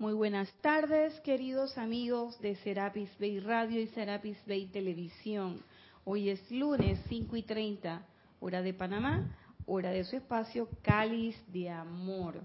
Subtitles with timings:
[0.00, 5.60] Muy buenas tardes, queridos amigos de Serapis Bay Radio y Serapis Bay Televisión.
[6.04, 8.06] Hoy es lunes 5 y 30,
[8.38, 12.44] hora de Panamá, hora de su espacio Cáliz de Amor.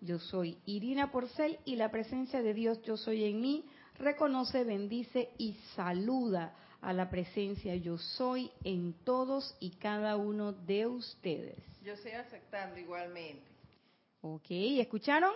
[0.00, 3.66] Yo soy Irina Porcel y la presencia de Dios Yo Soy en mí
[3.98, 10.86] reconoce, bendice y saluda a la presencia Yo Soy en todos y cada uno de
[10.86, 11.62] ustedes.
[11.84, 13.44] Yo estoy aceptando igualmente.
[14.22, 15.34] Ok, ¿escucharon?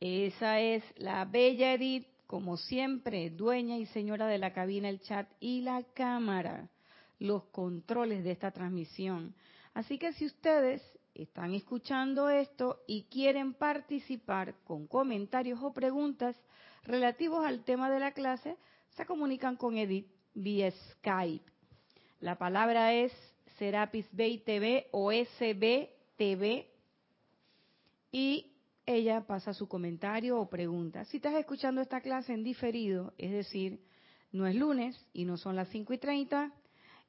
[0.00, 5.28] Esa es la bella Edith, como siempre, dueña y señora de la cabina, el chat
[5.40, 6.70] y la cámara,
[7.18, 9.34] los controles de esta transmisión.
[9.74, 10.82] Así que si ustedes
[11.14, 16.34] están escuchando esto y quieren participar con comentarios o preguntas
[16.84, 18.56] relativos al tema de la clase,
[18.96, 21.44] se comunican con Edith vía Skype.
[22.20, 23.12] La palabra es
[23.58, 26.64] Serapis Bay TV o SBTV
[28.12, 28.49] y
[28.90, 31.04] ella pasa su comentario o pregunta.
[31.04, 33.80] Si estás escuchando esta clase en diferido, es decir,
[34.32, 36.52] no es lunes y no son las 5 y 30,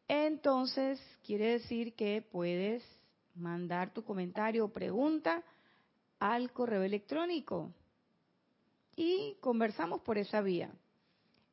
[0.08, 2.84] entonces quiere decir que puedes
[3.36, 5.44] mandar tu comentario o pregunta
[6.20, 7.74] al correo electrónico
[8.96, 10.72] y conversamos por esa vía.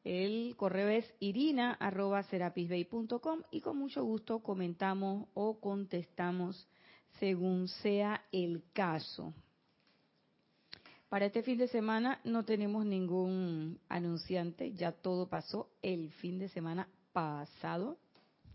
[0.04, 6.66] El correo es irina.serapisbay.com y con mucho gusto comentamos o contestamos
[7.18, 9.34] según sea el caso.
[11.08, 16.48] Para este fin de semana no tenemos ningún anunciante, ya todo pasó el fin de
[16.48, 17.96] semana pasado.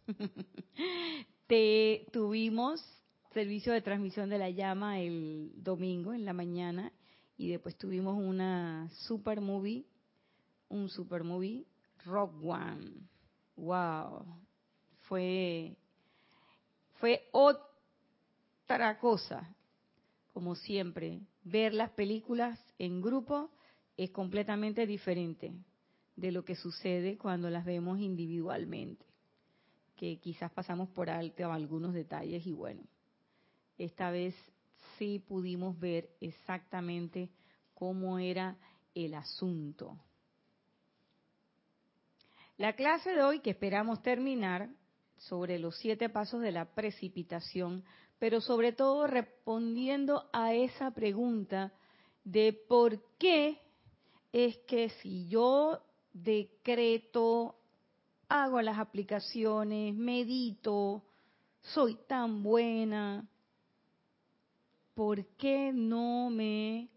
[1.48, 2.84] Te, tuvimos
[3.34, 6.92] servicio de transmisión de la llama el domingo en la mañana
[7.38, 9.86] y después tuvimos una super movie,
[10.70, 11.66] un super movie,
[12.06, 12.92] Rock One.
[13.56, 14.26] Wow,
[15.02, 15.76] fue
[17.00, 19.54] fue otra cosa,
[20.34, 23.52] como siempre, ver las películas en grupo
[23.96, 25.54] es completamente diferente
[26.16, 29.06] de lo que sucede cuando las vemos individualmente,
[29.96, 32.82] que quizás pasamos por alto algunos detalles y bueno,
[33.78, 34.36] esta vez
[34.98, 37.30] sí pudimos ver exactamente
[37.76, 38.58] cómo era
[38.96, 39.98] el asunto.
[42.58, 44.70] La clase de hoy que esperamos terminar
[45.18, 47.84] sobre los siete pasos de la precipitación
[48.20, 51.74] pero sobre todo respondiendo a esa pregunta
[52.24, 53.60] de por qué
[54.32, 55.82] es que si yo
[56.14, 57.56] decreto,
[58.30, 61.04] hago las aplicaciones, medito,
[61.62, 63.28] soy tan buena,
[64.96, 66.90] ¿por qué no me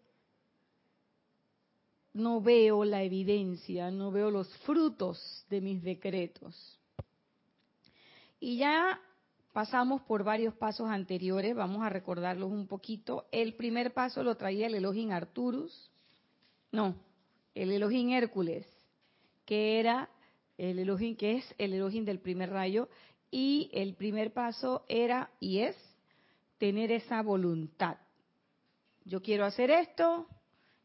[2.13, 6.79] no veo la evidencia, no veo los frutos de mis decretos?
[8.41, 8.99] Y ya
[9.57, 13.25] Pasamos por varios pasos anteriores, vamos a recordarlos un poquito.
[13.33, 15.91] El primer paso lo traía el Elohim Arturus,
[16.73, 16.95] no,
[17.55, 18.67] el Elohim Hércules,
[19.47, 20.11] que era
[20.59, 22.91] el Elohim que es el Elohim del primer rayo,
[23.31, 25.77] y el primer paso era y es
[26.59, 27.97] tener esa voluntad.
[29.07, 30.27] Yo quiero hacer esto,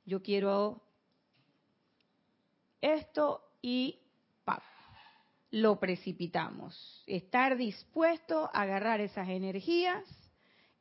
[0.06, 0.82] yo quiero
[2.80, 4.00] esto y
[5.52, 7.04] lo precipitamos.
[7.06, 10.04] Estar dispuesto a agarrar esas energías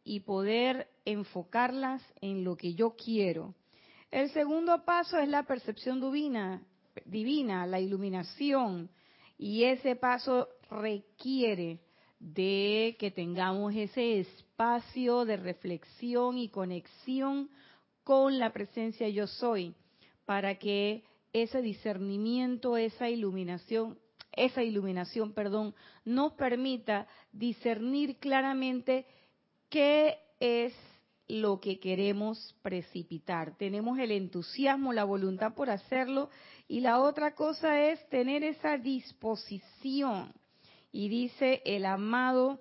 [0.05, 3.55] y poder enfocarlas en lo que yo quiero.
[4.11, 6.63] El segundo paso es la percepción divina,
[7.05, 8.91] divina, la iluminación,
[9.39, 11.81] y ese paso requiere
[12.19, 17.51] de que tengamos ese espacio de reflexión y conexión
[18.05, 19.75] con la presencia yo soy,
[20.27, 23.99] para que ese discernimiento, esa iluminación
[24.33, 25.75] esa iluminación, perdón,
[26.05, 29.07] nos permita discernir claramente
[29.69, 30.75] qué es
[31.29, 33.57] lo que queremos precipitar.
[33.57, 36.29] Tenemos el entusiasmo, la voluntad por hacerlo
[36.67, 40.33] y la otra cosa es tener esa disposición.
[40.93, 42.61] Y dice el amado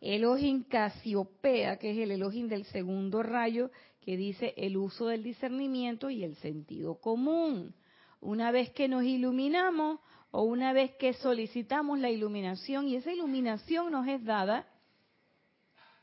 [0.00, 6.08] Elohim Casiopea, que es el Elohim del segundo rayo, que dice el uso del discernimiento
[6.08, 7.74] y el sentido común.
[8.20, 10.00] Una vez que nos iluminamos,
[10.30, 14.66] o una vez que solicitamos la iluminación y esa iluminación nos es dada,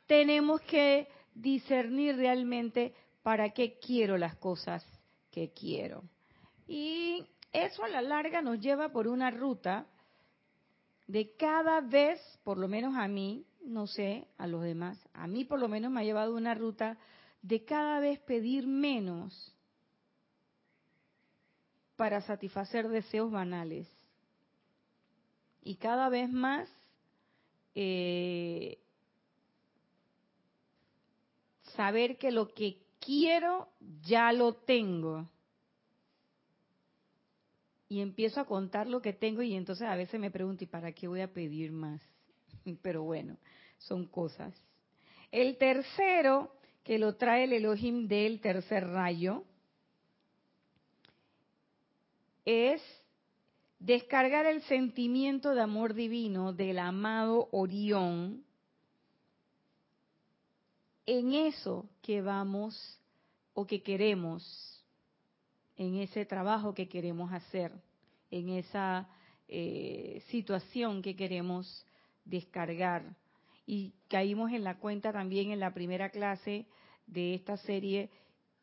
[0.08, 4.86] tenemos que discernir realmente para qué quiero las cosas
[5.32, 6.04] que quiero.
[6.68, 9.86] Y eso a la larga nos lleva por una ruta
[11.08, 15.46] de cada vez, por lo menos a mí, no sé, a los demás, a mí
[15.46, 16.98] por lo menos me ha llevado una ruta
[17.42, 19.56] de cada vez pedir menos
[21.96, 23.88] para satisfacer deseos banales
[25.66, 26.70] y cada vez más
[27.74, 28.78] eh,
[31.76, 33.68] saber que lo que quiero,
[34.04, 35.28] ya lo tengo.
[37.90, 40.92] Y empiezo a contar lo que tengo y entonces a veces me pregunto, ¿y para
[40.92, 42.00] qué voy a pedir más?
[42.84, 43.36] Pero bueno,
[43.80, 44.54] son cosas.
[45.32, 49.44] El tercero, que lo trae el Elohim del tercer rayo,
[52.46, 52.84] es
[53.80, 58.44] descargar el sentimiento de amor divino del amado Orión
[61.06, 63.00] en eso que vamos
[63.54, 64.84] o que queremos,
[65.78, 67.72] en ese trabajo que queremos hacer,
[68.32, 69.08] en esa
[69.48, 71.86] eh, situación que queremos
[72.26, 73.16] descargar.
[73.68, 76.66] Y caímos en la cuenta también en la primera clase
[77.08, 78.10] de esta serie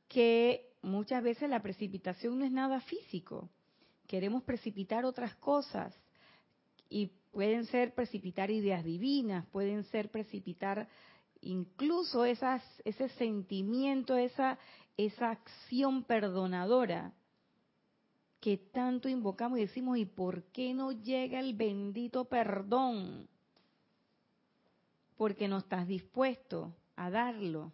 [0.09, 3.49] que muchas veces la precipitación no es nada físico.
[4.07, 5.95] Queremos precipitar otras cosas
[6.89, 10.89] y pueden ser precipitar ideas divinas, pueden ser precipitar
[11.41, 14.59] incluso esas, ese sentimiento, esa,
[14.97, 17.13] esa acción perdonadora
[18.43, 23.29] que tanto invocamos y decimos, ¿y por qué no llega el bendito perdón?
[25.17, 27.73] Porque no estás dispuesto a darlo.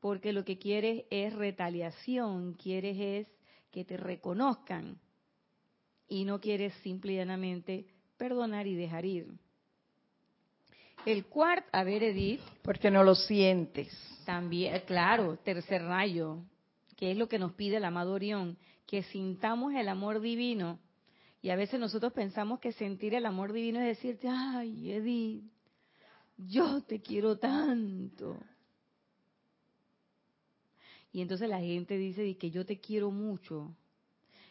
[0.00, 3.35] Porque lo que quieres es retaliación, quieres es
[3.76, 4.98] que te reconozcan
[6.08, 7.84] y no quieres simplemente
[8.16, 9.26] perdonar y dejar ir.
[11.04, 12.40] El cuarto, a ver Edith.
[12.62, 13.92] Porque no lo sientes.
[14.24, 16.38] También, claro, tercer rayo,
[16.96, 18.56] que es lo que nos pide el amado Orión,
[18.86, 20.78] que sintamos el amor divino.
[21.42, 25.44] Y a veces nosotros pensamos que sentir el amor divino es decirte, ay Edith,
[26.38, 28.38] yo te quiero tanto.
[31.16, 33.74] Y entonces la gente dice que yo te quiero mucho.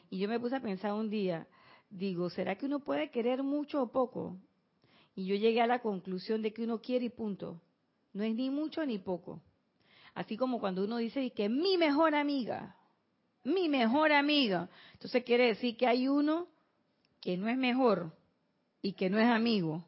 [0.10, 1.48] Y yo me puse a pensar un día,
[1.92, 4.40] digo, ¿será que uno puede querer mucho o poco?
[5.14, 7.62] Y yo llegué a la conclusión de que uno quiere y punto.
[8.14, 9.44] No es ni mucho ni poco.
[10.16, 12.76] Así como cuando uno dice que mi mejor amiga,
[13.44, 14.68] mi mejor amiga.
[14.94, 16.48] Entonces quiere decir que hay uno
[17.22, 18.12] que no es mejor
[18.82, 19.86] y que no es amigo.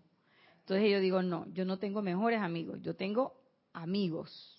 [0.59, 3.33] Entonces yo digo, no, yo no tengo mejores amigos, yo tengo
[3.73, 4.56] amigos.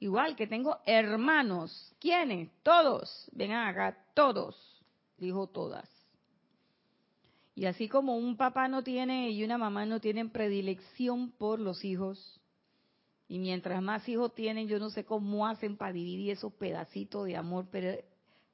[0.00, 1.94] Igual que tengo hermanos.
[2.00, 2.50] ¿Quiénes?
[2.62, 3.30] Todos.
[3.32, 4.56] Vengan acá, todos.
[5.16, 5.88] Dijo todas.
[7.54, 11.84] Y así como un papá no tiene y una mamá no tienen predilección por los
[11.84, 12.40] hijos,
[13.30, 17.36] y mientras más hijos tienen, yo no sé cómo hacen para dividir esos pedacitos de
[17.36, 17.96] amor, pero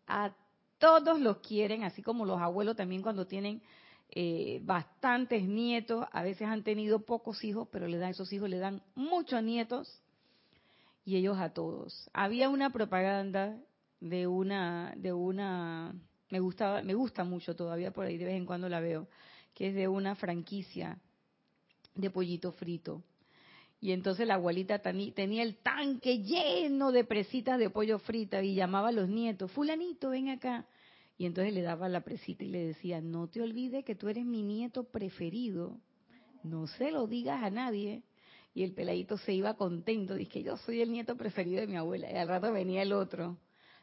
[0.07, 0.37] a
[0.77, 3.63] todos los quieren, así como los abuelos también cuando tienen
[4.11, 8.59] eh, bastantes nietos, a veces han tenido pocos hijos, pero le dan esos hijos le
[8.59, 10.03] dan muchos nietos
[11.07, 12.11] y ellos a todos.
[12.13, 13.57] Había una propaganda
[14.01, 15.95] de una de una
[16.29, 19.09] me gustaba, me gusta mucho todavía por ahí de vez en cuando la veo,
[19.55, 20.99] que es de una franquicia
[21.95, 23.05] de pollito frito.
[23.81, 28.89] Y entonces la abuelita tenía el tanque lleno de presitas de pollo frita y llamaba
[28.89, 30.67] a los nietos, fulanito, ven acá.
[31.17, 34.25] Y entonces le daba la presita y le decía, no te olvides que tú eres
[34.25, 35.79] mi nieto preferido,
[36.43, 38.03] no se lo digas a nadie.
[38.57, 42.11] Y el peladito se iba contento, dice, yo soy el nieto preferido de mi abuela.
[42.11, 43.37] Y al rato venía el otro,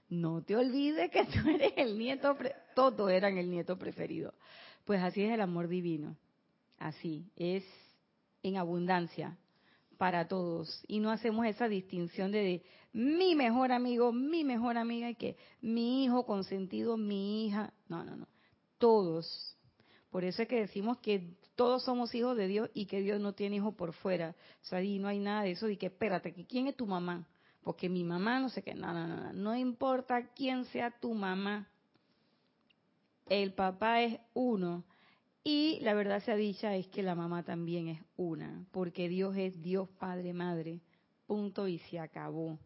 [0.10, 2.36] no te olvides que tú eres el nieto,
[2.74, 4.34] todos eran el nieto preferido.
[4.84, 6.18] Pues así es el amor divino,
[6.80, 7.64] así, es
[8.42, 9.38] en abundancia
[10.00, 10.84] para todos.
[10.88, 16.04] Y no hacemos esa distinción de, mi mejor amigo, mi mejor amiga y que mi
[16.04, 17.72] hijo consentido, mi hija.
[17.88, 18.28] No, no, no.
[18.80, 19.53] Todos.
[20.14, 23.34] Por eso es que decimos que todos somos hijos de Dios y que Dios no
[23.34, 24.34] tiene hijo por fuera.
[24.62, 27.28] O sea, no hay nada de eso y que espérate, quién es tu mamá
[27.64, 31.70] porque mi mamá no sé qué, no, no, no importa quién sea tu mamá,
[33.28, 34.84] el papá es uno.
[35.46, 39.62] Y la verdad sea dicha es que la mamá también es una, porque Dios es
[39.62, 40.82] Dios Padre, Madre,
[41.26, 42.60] punto y se acabó.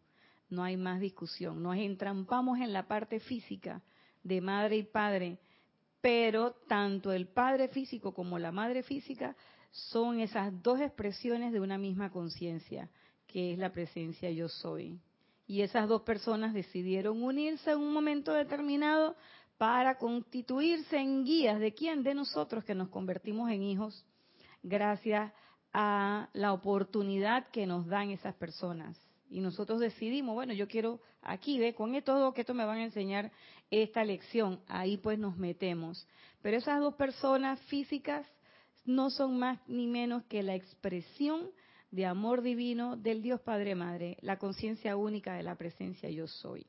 [0.48, 1.62] No hay más discusión.
[1.62, 3.82] Nos entrampamos en la parte física
[4.22, 5.38] de madre y padre,
[6.00, 9.36] pero tanto el padre físico como la madre física
[9.70, 12.88] son esas dos expresiones de una misma conciencia
[13.26, 14.98] que es la presencia yo soy.
[15.46, 19.16] Y esas dos personas decidieron unirse en un momento determinado
[19.56, 24.04] para constituirse en guías de quién, de nosotros que nos convertimos en hijos,
[24.62, 25.32] gracias
[25.72, 28.98] a la oportunidad que nos dan esas personas.
[29.30, 32.84] Y nosotros decidimos, bueno, yo quiero aquí, ve, con todo que esto me van a
[32.84, 33.30] enseñar
[33.70, 36.06] esta lección, ahí pues nos metemos.
[36.42, 38.26] Pero esas dos personas físicas
[38.84, 41.50] no son más ni menos que la expresión
[41.90, 46.66] de amor divino del Dios Padre Madre, la conciencia única de la presencia yo soy.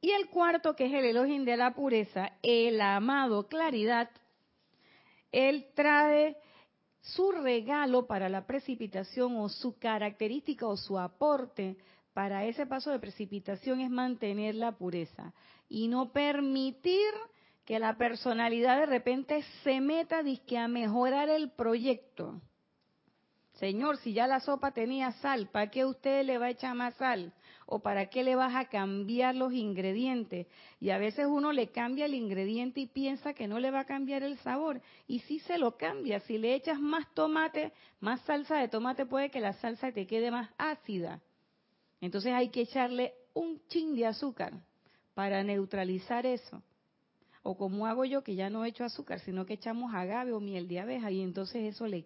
[0.00, 4.10] Y el cuarto, que es el Elohim de la pureza, el amado claridad,
[5.32, 6.36] él trae
[7.00, 11.76] su regalo para la precipitación o su característica o su aporte
[12.18, 15.32] para ese paso de precipitación es mantener la pureza
[15.68, 17.12] y no permitir
[17.64, 22.42] que la personalidad de repente se meta a mejorar el proyecto.
[23.52, 26.94] Señor, si ya la sopa tenía sal, ¿para qué usted le va a echar más
[26.94, 27.32] sal?
[27.66, 30.48] ¿O para qué le vas a cambiar los ingredientes?
[30.80, 33.86] Y a veces uno le cambia el ingrediente y piensa que no le va a
[33.86, 34.80] cambiar el sabor.
[35.06, 39.30] Y si se lo cambia, si le echas más tomate, más salsa de tomate, puede
[39.30, 41.20] que la salsa te quede más ácida.
[42.00, 44.52] Entonces hay que echarle un chin de azúcar
[45.14, 46.62] para neutralizar eso
[47.48, 50.68] o como hago yo que ya no echo azúcar, sino que echamos agave o miel
[50.68, 52.04] de abeja y entonces eso le,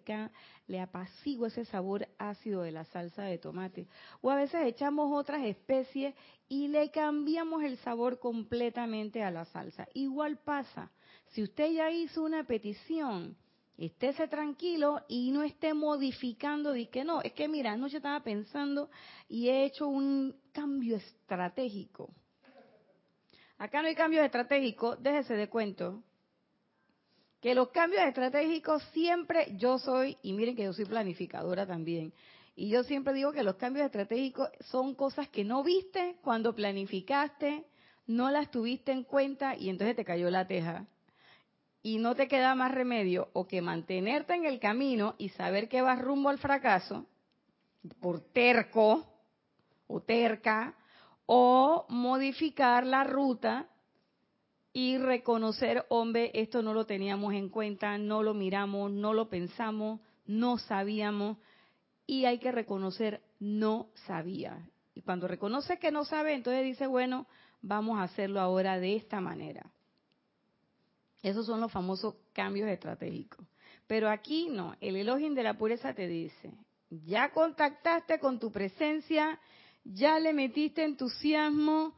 [0.67, 3.87] le apacigua ese sabor ácido de la salsa de tomate.
[4.21, 6.15] O a veces echamos otras especies
[6.47, 9.85] y le cambiamos el sabor completamente a la salsa.
[9.93, 10.91] Igual pasa,
[11.31, 13.35] si usted ya hizo una petición,
[13.77, 18.89] estése tranquilo y no esté modificando de que no, es que mira, anoche estaba pensando
[19.27, 22.13] y he hecho un cambio estratégico
[23.63, 26.03] acá no hay cambios estratégicos, déjese de cuento,
[27.39, 32.13] que los cambios estratégicos siempre yo soy, y miren que yo soy planificadora también,
[32.57, 37.65] y yo siempre digo que los cambios estratégicos son cosas que no viste cuando planificaste,
[38.05, 40.85] no las tuviste en cuenta y entonces te cayó la teja.
[41.83, 45.81] Y no te queda más remedio o que mantenerte en el camino y saber que
[45.81, 47.05] vas rumbo al fracaso,
[47.99, 49.05] por terco
[49.87, 50.75] o terca,
[51.25, 53.67] o modificar la ruta
[54.71, 59.99] y reconocer, hombre, esto no lo teníamos en cuenta, no lo miramos, no lo pensamos,
[60.25, 61.37] no sabíamos
[62.07, 64.69] y hay que reconocer, no sabía.
[64.95, 67.27] Y cuando reconoce que no sabe, entonces dice, bueno,
[67.61, 69.71] vamos a hacerlo ahora de esta manera.
[71.23, 73.47] Esos son los famosos cambios estratégicos.
[73.87, 76.53] Pero aquí no, el elogio de la pureza te dice,
[76.89, 79.39] ya contactaste con tu presencia
[79.83, 81.93] ya le metiste entusiasmo,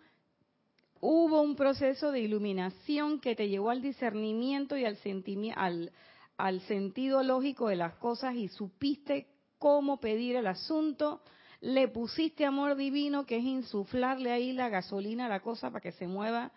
[0.99, 5.91] hubo un proceso de iluminación que te llevó al discernimiento y al,
[6.37, 9.27] al, sentido lógico de las cosas y supiste
[9.59, 11.21] cómo pedir el asunto,
[11.61, 15.91] le pusiste amor divino, que es insuflarle ahí la gasolina a la cosa para que
[15.91, 16.51] se mueva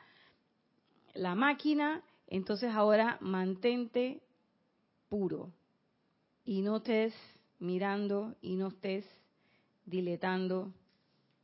[1.15, 4.21] la máquina, entonces ahora mantente
[5.09, 5.51] puro
[6.45, 7.15] y no estés
[7.59, 9.05] mirando y no estés
[9.85, 10.73] diletando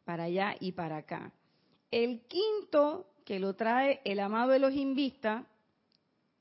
[0.04, 1.32] para allá y para acá.
[1.90, 5.46] El quinto, que lo trae el amado de los Vista,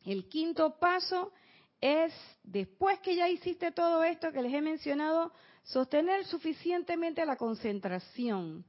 [0.06, 1.32] el quinto paso
[1.80, 5.32] es, después que ya hiciste todo esto que les he mencionado,
[5.64, 8.66] sostener suficientemente la concentración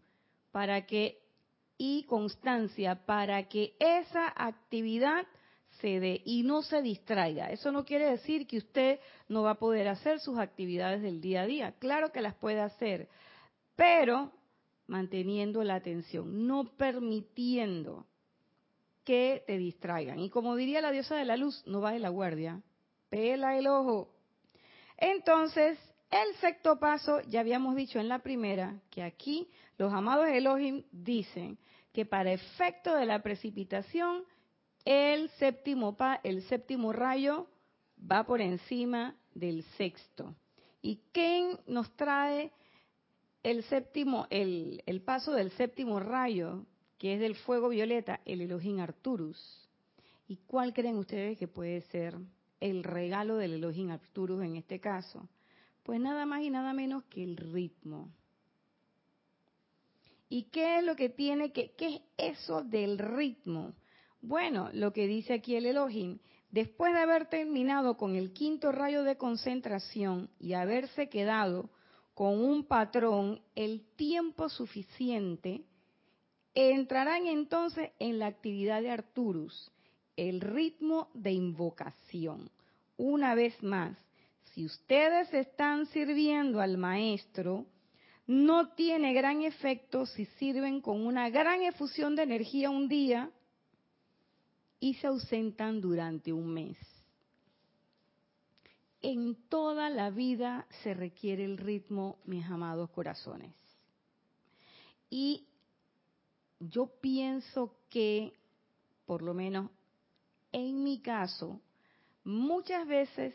[0.53, 1.21] para que
[1.77, 5.27] y constancia para que esa actividad
[5.85, 7.51] se dé y no se distraiga.
[7.51, 11.43] Eso no quiere decir que usted no va a poder hacer sus actividades del día
[11.43, 11.75] a día.
[11.79, 13.07] Claro que las puede hacer,
[13.77, 14.33] pero
[14.87, 18.07] manteniendo la atención, no permitiendo
[19.05, 20.21] que te distraigan.
[20.21, 22.63] Y como diría la diosa de la luz, no baje la guardia,
[23.11, 24.09] pela el ojo.
[24.97, 25.79] Entonces,
[26.11, 31.59] el sexto paso, ya habíamos dicho en la primera, que aquí los amados Elohim dicen
[31.93, 34.25] que para efecto de la precipitación,
[34.85, 37.47] el séptimo, rayo
[38.11, 40.35] va por encima del sexto.
[40.83, 42.53] ¿Y quién nos trae
[43.45, 46.67] el, paso del séptimo rayo,
[46.99, 49.69] que es del fuego violeta, el Elohim Arturus.
[50.27, 52.17] ¿Y cuál creen ustedes que puede ser
[52.61, 55.29] el regalo del Elohim Arturus en este caso?
[55.83, 58.11] Pues nada más y nada menos que el ritmo.
[60.31, 63.75] ¿Y qué es lo que tiene que, qué es eso del ritmo?
[64.27, 66.19] Bueno, lo que dice aquí el Elohim,
[66.51, 71.69] después de haber terminado con el quinto rayo de concentración y haberse quedado
[72.15, 75.61] con un patrón el tiempo suficiente,
[76.55, 79.71] entrarán entonces en la actividad de Arturus,
[80.17, 82.51] el ritmo de invocación.
[82.97, 83.95] Una vez más,
[84.55, 87.67] si ustedes están sirviendo al maestro,
[88.27, 93.31] no tiene gran efecto si sirven con una gran efusión de energía un día
[94.85, 96.77] y se ausentan durante un mes
[99.01, 103.55] en toda la vida se requiere el ritmo, mis amados corazones.
[105.09, 105.47] Y
[106.59, 108.35] yo pienso que,
[109.07, 109.71] por lo menos
[110.53, 111.61] en mi caso,
[112.23, 113.35] muchas veces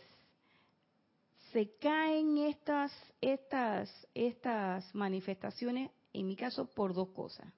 [1.52, 2.92] se caen estas,
[3.22, 7.52] estas, estas manifestaciones, en mi caso, por dos cosas.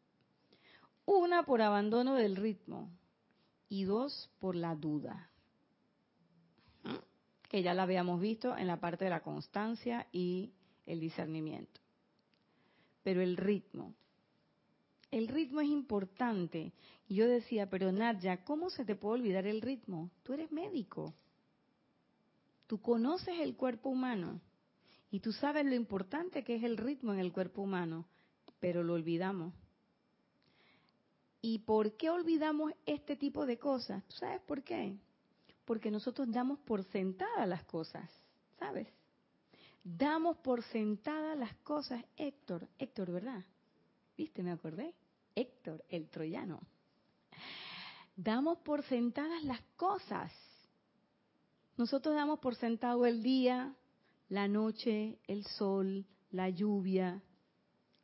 [1.05, 2.89] Una, por abandono del ritmo
[3.71, 5.29] y dos, por la duda.
[7.47, 10.51] que ya la habíamos visto en la parte de la constancia y
[10.85, 11.79] el discernimiento.
[13.03, 13.93] Pero el ritmo,
[15.09, 16.73] el ritmo es importante.
[17.07, 20.11] Y yo decía, pero Nadia, ¿cómo se te puede olvidar el ritmo?
[20.23, 21.13] Tú eres médico.
[22.67, 24.41] Tú conoces el cuerpo humano
[25.11, 28.05] y tú sabes lo importante que es el ritmo en el cuerpo humano,
[28.59, 29.53] pero lo olvidamos.
[31.41, 34.03] ¿Y por qué olvidamos este tipo de cosas?
[34.05, 34.95] ¿Tú sabes por qué?
[35.65, 38.09] Porque nosotros damos por sentada las cosas,
[38.59, 38.87] ¿sabes?
[39.83, 43.43] Damos por sentada las cosas, Héctor, Héctor, ¿verdad?
[44.15, 44.43] ¿Viste?
[44.43, 44.93] Me acordé.
[45.33, 46.59] Héctor, el troyano.
[48.15, 50.31] Damos por sentadas las cosas.
[51.77, 53.73] Nosotros damos por sentado el día,
[54.29, 57.21] la noche, el sol, la lluvia,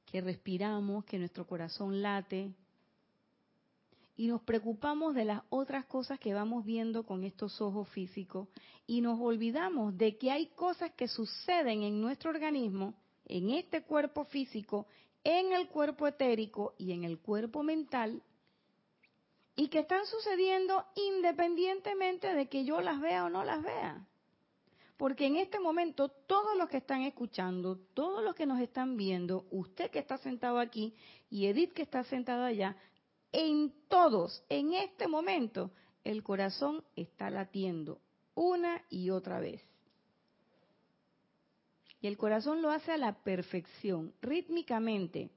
[0.05, 2.51] que respiramos, que nuestro corazón late.
[4.17, 8.49] Y nos preocupamos de las otras cosas que vamos viendo con estos ojos físicos
[8.85, 12.95] y nos olvidamos de que hay cosas que suceden en nuestro organismo,
[13.25, 14.87] en este cuerpo físico,
[15.23, 18.21] en el cuerpo etérico y en el cuerpo mental
[19.57, 24.07] y que están sucediendo independientemente de que yo las vea o no las vea.
[24.97, 29.45] Porque en este momento todos los que están escuchando, todos los que nos están viendo,
[29.51, 30.95] usted que está sentado aquí
[31.29, 32.77] y Edith que está sentada allá,
[33.37, 35.69] en todos, en este momento,
[36.03, 38.01] el corazón está latiendo
[38.33, 39.61] una y otra vez.
[42.01, 45.29] Y el corazón lo hace a la perfección, rítmicamente.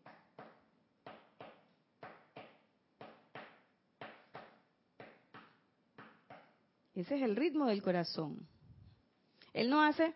[6.95, 8.49] Ese es el ritmo del corazón.
[9.53, 10.15] Él no hace...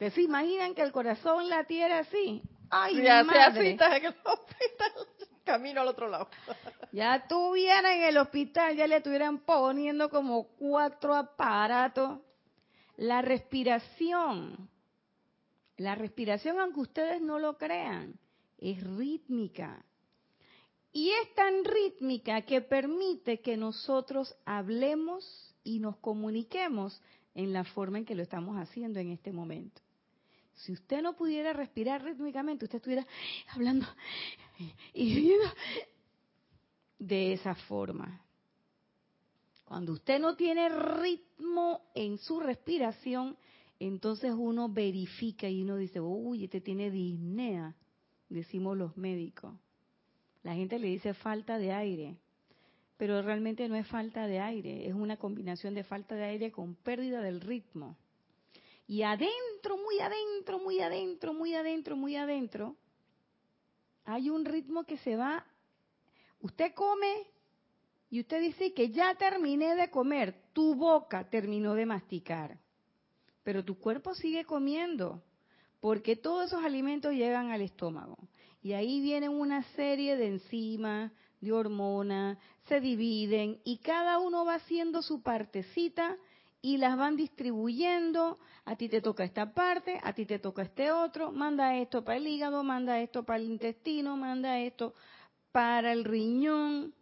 [0.00, 2.40] ¿Que se imaginan que el corazón latiera así?
[2.70, 3.76] ¡Ay, ya madre!
[3.76, 4.92] Se en el hospital,
[5.44, 6.30] camino al otro lado.
[6.92, 12.18] Ya estuviera en el hospital, ya le estuvieran poniendo como cuatro aparatos.
[12.96, 14.68] La respiración,
[15.76, 18.18] la respiración, aunque ustedes no lo crean,
[18.58, 19.84] es rítmica.
[20.92, 27.00] Y es tan rítmica que permite que nosotros hablemos y nos comuniquemos
[27.34, 29.80] en la forma en que lo estamos haciendo en este momento.
[30.62, 33.06] Si usted no pudiera respirar rítmicamente, usted estuviera
[33.48, 33.86] hablando
[34.94, 35.32] y
[36.98, 38.22] de esa forma.
[39.64, 43.36] Cuando usted no tiene ritmo en su respiración,
[43.78, 47.74] entonces uno verifica y uno dice, uy, este tiene disnea,
[48.28, 49.54] decimos los médicos.
[50.42, 52.16] La gente le dice falta de aire,
[52.98, 56.74] pero realmente no es falta de aire, es una combinación de falta de aire con
[56.74, 57.96] pérdida del ritmo.
[58.90, 62.74] Y adentro, muy adentro, muy adentro, muy adentro, muy adentro,
[64.04, 65.46] hay un ritmo que se va
[66.40, 67.28] Usted come
[68.10, 72.58] y usted dice que ya terminé de comer, tu boca terminó de masticar,
[73.44, 75.22] pero tu cuerpo sigue comiendo,
[75.78, 78.18] porque todos esos alimentos llegan al estómago.
[78.60, 84.54] Y ahí vienen una serie de enzimas, de hormonas, se dividen y cada uno va
[84.54, 86.18] haciendo su partecita
[86.62, 88.38] y las van distribuyendo.
[88.64, 92.18] A ti te toca esta parte, a ti te toca este otro, manda esto para
[92.18, 94.94] el hígado, manda esto para el intestino, manda esto
[95.52, 96.94] para el riñón,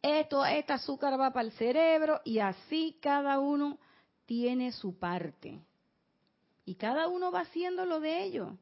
[0.00, 3.78] esto, este azúcar va para el cerebro y así cada uno
[4.26, 5.60] tiene su parte.
[6.66, 8.56] Y cada uno va haciendo lo de ello.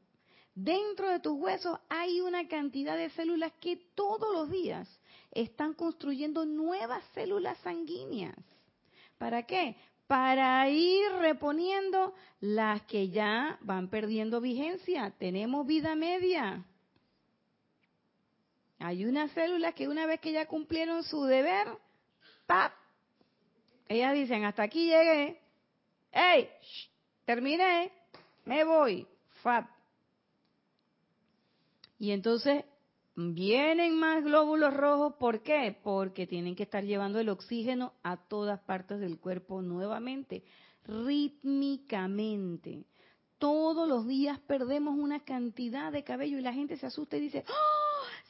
[0.55, 4.89] Dentro de tus huesos hay una cantidad de células que todos los días
[5.31, 8.37] están construyendo nuevas células sanguíneas.
[9.23, 9.77] ¿Para qué?
[10.09, 15.13] Para ir reponiendo las que ya van perdiendo vigencia.
[15.17, 16.65] Tenemos vida media.
[18.81, 21.69] Hay unas células que una vez que ya cumplieron su deber,
[22.47, 22.73] ¡pap!
[23.87, 25.41] Ellas dicen, hasta aquí llegué.
[26.11, 26.49] ¡Ey!
[27.25, 27.93] terminé,
[28.45, 29.07] me voy.
[29.45, 29.71] ¡Fap!
[32.01, 32.65] Y entonces
[33.15, 35.79] vienen más glóbulos rojos, ¿por qué?
[35.83, 40.45] Porque tienen que estar llevando el oxígeno a todas partes del cuerpo nuevamente,
[40.85, 42.85] rítmicamente.
[43.39, 47.45] Todos los días perdemos una cantidad de cabello y la gente se asusta y dice,
[47.49, 47.83] ¡Oh!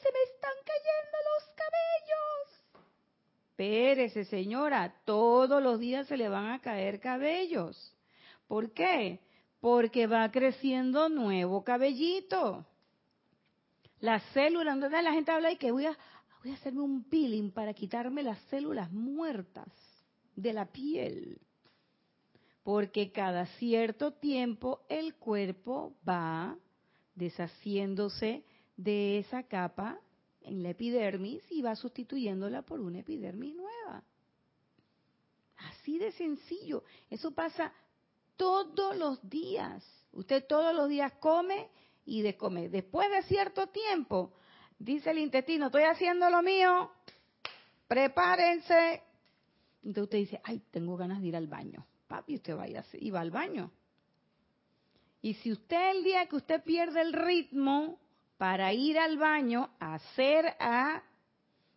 [0.03, 2.83] se me están cayendo los cabellos.
[3.57, 7.95] Pérese, señora, todos los días se le van a caer cabellos.
[8.49, 9.21] ¿Por qué?
[9.61, 12.66] Porque va creciendo nuevo cabellito.
[14.03, 15.97] Las células, donde la gente habla y que voy a,
[16.43, 19.69] voy a hacerme un peeling para quitarme las células muertas
[20.35, 21.41] de la piel.
[22.65, 26.59] Porque cada cierto tiempo el cuerpo va
[27.15, 28.45] deshaciéndose
[28.77, 30.01] de esa capa
[30.41, 34.03] en la epidermis y va sustituyéndola por una epidermis nueva.
[35.59, 36.83] Así de sencillo.
[37.09, 37.73] Eso pasa
[38.37, 39.85] todos los días.
[40.11, 41.71] Usted todos los días come
[42.05, 42.69] y descome.
[42.69, 44.33] Después de cierto tiempo,
[44.79, 46.91] dice el intestino, estoy haciendo lo mío,
[47.88, 49.03] prepárense.
[49.85, 51.87] Entonces usted dice, ay, tengo ganas de ir al baño.
[52.09, 53.71] Papi, usted vaya y va al baño.
[55.21, 58.01] Y si usted el día que usted pierde el ritmo
[58.38, 61.05] para ir al baño, hacer a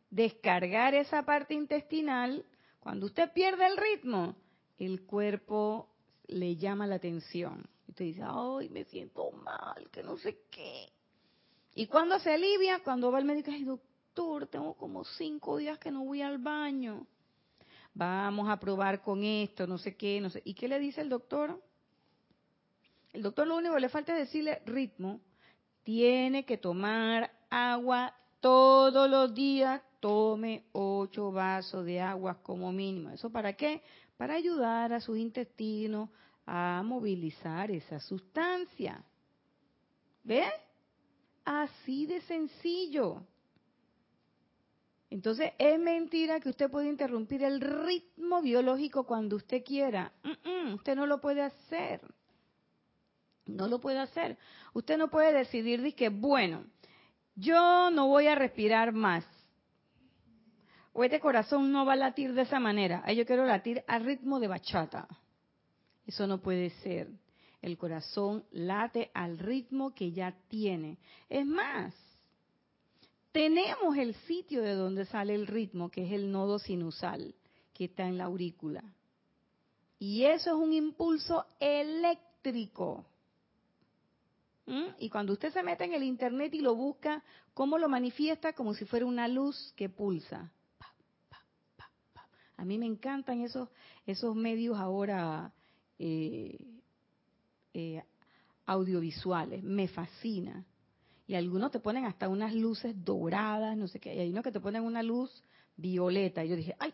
[0.09, 2.43] descargar esa parte intestinal,
[2.79, 4.35] cuando usted pierde el ritmo,
[4.77, 5.89] el cuerpo
[6.27, 7.69] le llama la atención.
[7.87, 10.91] Usted dice, ay, me siento mal, que no sé qué.
[11.75, 15.91] Y cuando se alivia, cuando va al médico, ay, doctor, tengo como cinco días que
[15.91, 17.05] no voy al baño.
[17.93, 20.41] Vamos a probar con esto, no sé qué, no sé.
[20.45, 21.61] ¿Y qué le dice el doctor?
[23.13, 25.21] El doctor lo único que le falta es decirle ritmo.
[25.83, 29.81] Tiene que tomar agua todos los días.
[30.01, 33.11] Tome ocho vasos de agua como mínimo.
[33.11, 33.81] ¿Eso para qué?
[34.17, 36.09] Para ayudar a sus intestinos
[36.45, 39.03] a movilizar esa sustancia.
[40.23, 40.45] ¿Ve?
[41.43, 43.23] Así de sencillo.
[45.09, 50.11] Entonces, es mentira que usted puede interrumpir el ritmo biológico cuando usted quiera.
[50.73, 52.01] usted no lo puede hacer.
[53.45, 54.37] No lo puede hacer.
[54.73, 56.65] Usted no puede decidir que, bueno,
[57.35, 59.23] yo no voy a respirar más.
[60.93, 63.09] O este corazón no va a latir de esa manera.
[63.11, 65.07] Yo quiero latir al ritmo de bachata.
[66.05, 67.09] Eso no puede ser.
[67.61, 70.97] El corazón late al ritmo que ya tiene.
[71.29, 71.93] Es más,
[73.31, 77.33] tenemos el sitio de donde sale el ritmo, que es el nodo sinusal,
[77.73, 78.83] que está en la aurícula.
[79.99, 83.05] Y eso es un impulso eléctrico.
[84.67, 84.85] ¿Mm?
[84.99, 88.53] Y cuando usted se mete en el internet y lo busca, ¿cómo lo manifiesta?
[88.53, 90.51] Como si fuera una luz que pulsa.
[92.57, 93.69] A mí me encantan esos,
[94.05, 95.51] esos medios ahora
[95.99, 96.57] eh,
[97.73, 98.03] eh,
[98.65, 100.65] audiovisuales, me fascina.
[101.27, 104.51] Y algunos te ponen hasta unas luces doradas, no sé qué, y hay unos que
[104.51, 105.43] te ponen una luz
[105.75, 106.43] violeta.
[106.45, 106.93] Y yo dije, ay,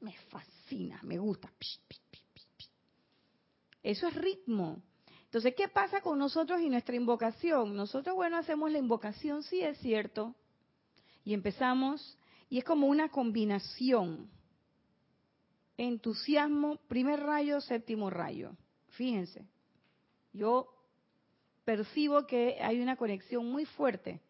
[0.00, 1.52] me fascina, me gusta.
[3.82, 4.82] Eso es ritmo.
[5.24, 7.76] Entonces, ¿qué pasa con nosotros y nuestra invocación?
[7.76, 10.34] Nosotros, bueno, hacemos la invocación, sí es cierto,
[11.24, 12.16] y empezamos,
[12.48, 14.30] y es como una combinación.
[15.78, 18.50] Entusiasmo, primer rayo, séptimo rayo.
[18.90, 19.46] Fíjense,
[20.32, 20.68] yo
[21.64, 24.20] percibo que hay una conexión muy fuerte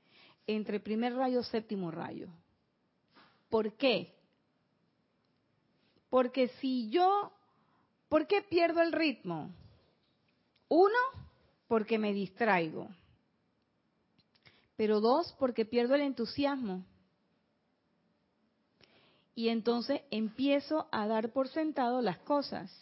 [0.46, 2.28] entre primer rayo séptimo rayo.
[3.48, 4.14] ¿Por qué?
[6.10, 7.32] Porque si yo,
[8.10, 9.50] ¿por qué pierdo el ritmo?
[10.68, 10.98] Uno,
[11.66, 12.88] porque me distraigo.
[14.76, 16.84] Pero dos, porque pierdo el entusiasmo.
[19.38, 22.76] Y entonces empiezo a dar por sentado las cosas.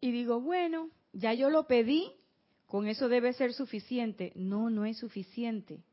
[0.00, 2.10] Y digo, bueno, ya yo lo pedí,
[2.64, 4.32] con eso debe ser suficiente.
[4.34, 5.84] No, no es suficiente.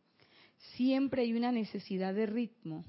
[0.77, 2.85] Siempre hay una necesidad de ritmo.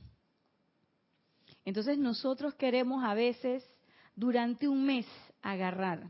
[1.65, 3.69] Entonces nosotros queremos a veces
[4.15, 5.07] durante un mes
[5.43, 6.09] agarrar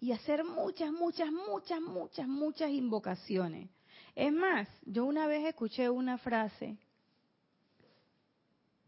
[0.00, 3.68] y hacer muchas, muchas, muchas, muchas, muchas invocaciones.
[4.14, 6.78] Es más, yo una vez escuché una frase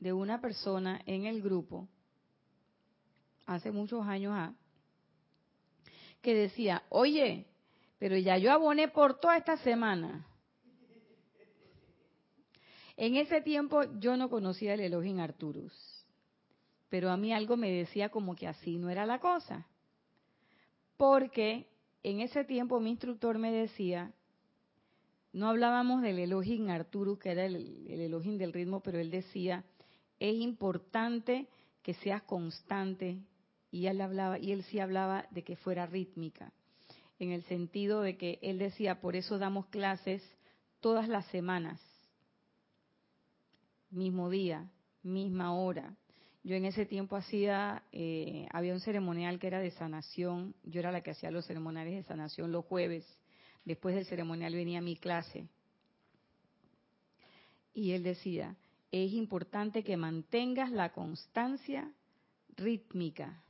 [0.03, 1.89] de una persona en el grupo,
[3.47, 4.55] hace muchos años a,
[6.21, 7.47] que decía, oye,
[7.99, 10.27] pero ya yo aboné por toda esta semana.
[12.97, 15.73] En ese tiempo yo no conocía el Elohim Arturus,
[16.89, 19.67] pero a mí algo me decía como que así no era la cosa
[21.03, 21.67] porque
[22.05, 24.13] en ese tiempo mi instructor me decía,
[25.33, 27.57] no hablábamos del Elohim Arturo, que era el,
[27.89, 29.65] el Elohim del ritmo, pero él decía,
[30.31, 31.49] es importante
[31.83, 33.19] que seas constante,
[33.73, 36.53] y él hablaba, y él sí hablaba de que fuera rítmica,
[37.19, 40.23] en el sentido de que él decía, por eso damos clases
[40.79, 41.81] todas las semanas,
[43.91, 44.71] mismo día,
[45.03, 45.97] misma hora,
[46.45, 50.93] yo en ese tiempo hacía, eh, había un ceremonial que era de sanación, yo era
[50.93, 53.05] la que hacía los ceremoniales de sanación los jueves,
[53.65, 55.49] después del ceremonial venía mi clase.
[57.75, 58.57] Y él decía,
[58.93, 61.93] es importante que mantengas la constancia
[62.57, 63.43] rítmica.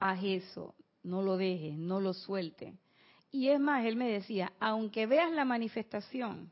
[0.00, 2.78] Haz eso, no lo dejes, no lo suelte.
[3.30, 6.50] Y es más, él me decía, aunque veas la manifestación,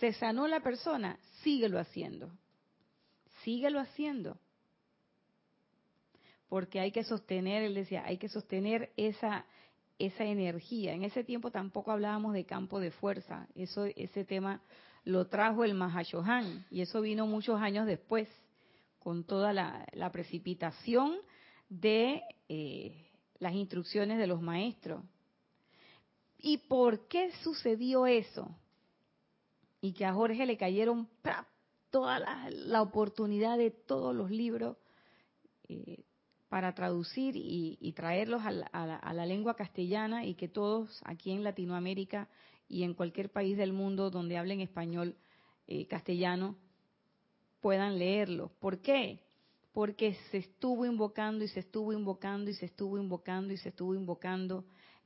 [0.00, 2.30] se sanó la persona, síguelo haciendo.
[3.42, 4.38] Síguelo haciendo
[6.54, 9.44] porque hay que sostener, él decía, hay que sostener esa
[9.98, 10.92] esa energía.
[10.92, 14.60] En ese tiempo tampoco hablábamos de campo de fuerza, eso ese tema
[15.04, 18.28] lo trajo el Mahashohan, y eso vino muchos años después,
[18.98, 21.16] con toda la, precipitación
[21.68, 25.04] de eh, las instrucciones de los maestros.
[26.38, 28.54] ¿Y por qué sucedió eso?
[29.80, 31.08] Y que a Jorge le cayeron
[31.90, 34.76] toda la, oportunidad de todos los libros
[35.68, 36.04] eh,
[36.48, 42.28] para traducir y, traerlos a la, lengua castellana y que todos aquí en Latinoamérica
[42.74, 45.14] y en cualquier país del mundo donde hablen español
[45.68, 46.56] eh, castellano
[47.60, 48.50] puedan leerlo.
[48.58, 49.20] ¿Por qué?
[49.72, 53.94] Porque se estuvo invocando y se estuvo invocando y se estuvo invocando y se estuvo
[53.94, 54.64] invocando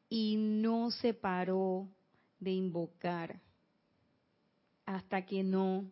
[0.09, 1.87] y no se paró
[2.41, 3.39] de invocar
[4.87, 5.91] hasta que no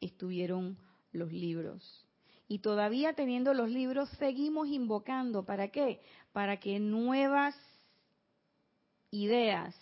[0.00, 0.76] estuvieron
[1.12, 2.04] los libros.
[2.48, 5.44] Y todavía teniendo los libros, seguimos invocando.
[5.44, 6.00] ¿Para qué?
[6.32, 7.54] Para que nuevas
[9.12, 9.72] ideas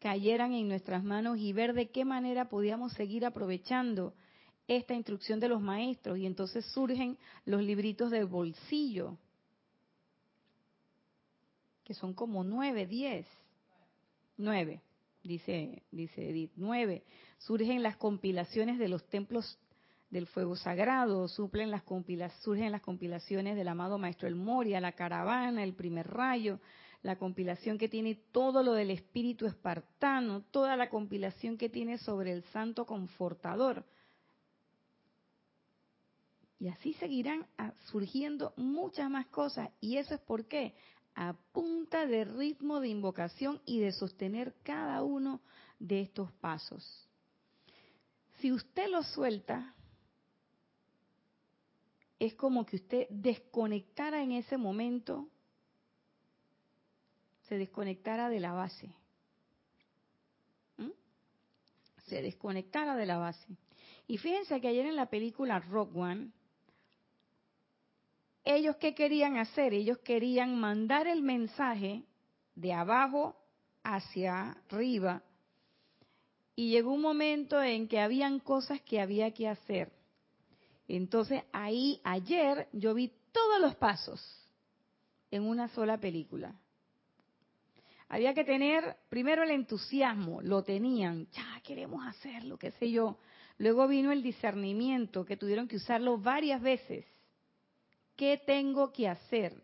[0.00, 4.14] cayeran en nuestras manos y ver de qué manera podíamos seguir aprovechando
[4.66, 6.18] esta instrucción de los maestros.
[6.18, 9.18] Y entonces surgen los libritos del bolsillo,
[11.84, 13.26] que son como nueve, diez,
[14.36, 14.80] nueve,
[15.22, 17.04] dice, dice Edith, nueve.
[17.38, 19.58] Surgen las compilaciones de los templos
[20.10, 21.82] del fuego sagrado, suplen las
[22.42, 26.58] surgen las compilaciones del amado Maestro El Moria, la caravana, el primer rayo,
[27.02, 32.32] la compilación que tiene todo lo del espíritu espartano, toda la compilación que tiene sobre
[32.32, 33.84] el santo confortador.
[36.58, 37.46] Y así seguirán
[37.86, 39.70] surgiendo muchas más cosas.
[39.80, 40.74] ¿Y eso es por qué?
[41.14, 45.40] A punta de ritmo de invocación y de sostener cada uno
[45.78, 47.08] de estos pasos.
[48.40, 49.74] Si usted lo suelta,
[52.18, 55.28] es como que usted desconectara en ese momento,
[57.50, 58.94] se desconectara de la base.
[60.76, 60.92] ¿Mm?
[62.06, 63.44] Se desconectara de la base.
[64.06, 66.30] Y fíjense que ayer en la película Rock One,
[68.44, 69.74] ellos qué querían hacer?
[69.74, 72.04] Ellos querían mandar el mensaje
[72.54, 73.34] de abajo
[73.82, 75.24] hacia arriba.
[76.54, 79.90] Y llegó un momento en que habían cosas que había que hacer.
[80.86, 84.20] Entonces ahí ayer yo vi todos los pasos
[85.32, 86.54] en una sola película.
[88.10, 93.18] Había que tener primero el entusiasmo, lo tenían, ya queremos hacerlo, qué sé yo.
[93.56, 97.06] Luego vino el discernimiento, que tuvieron que usarlo varias veces.
[98.16, 99.62] ¿Qué tengo que hacer?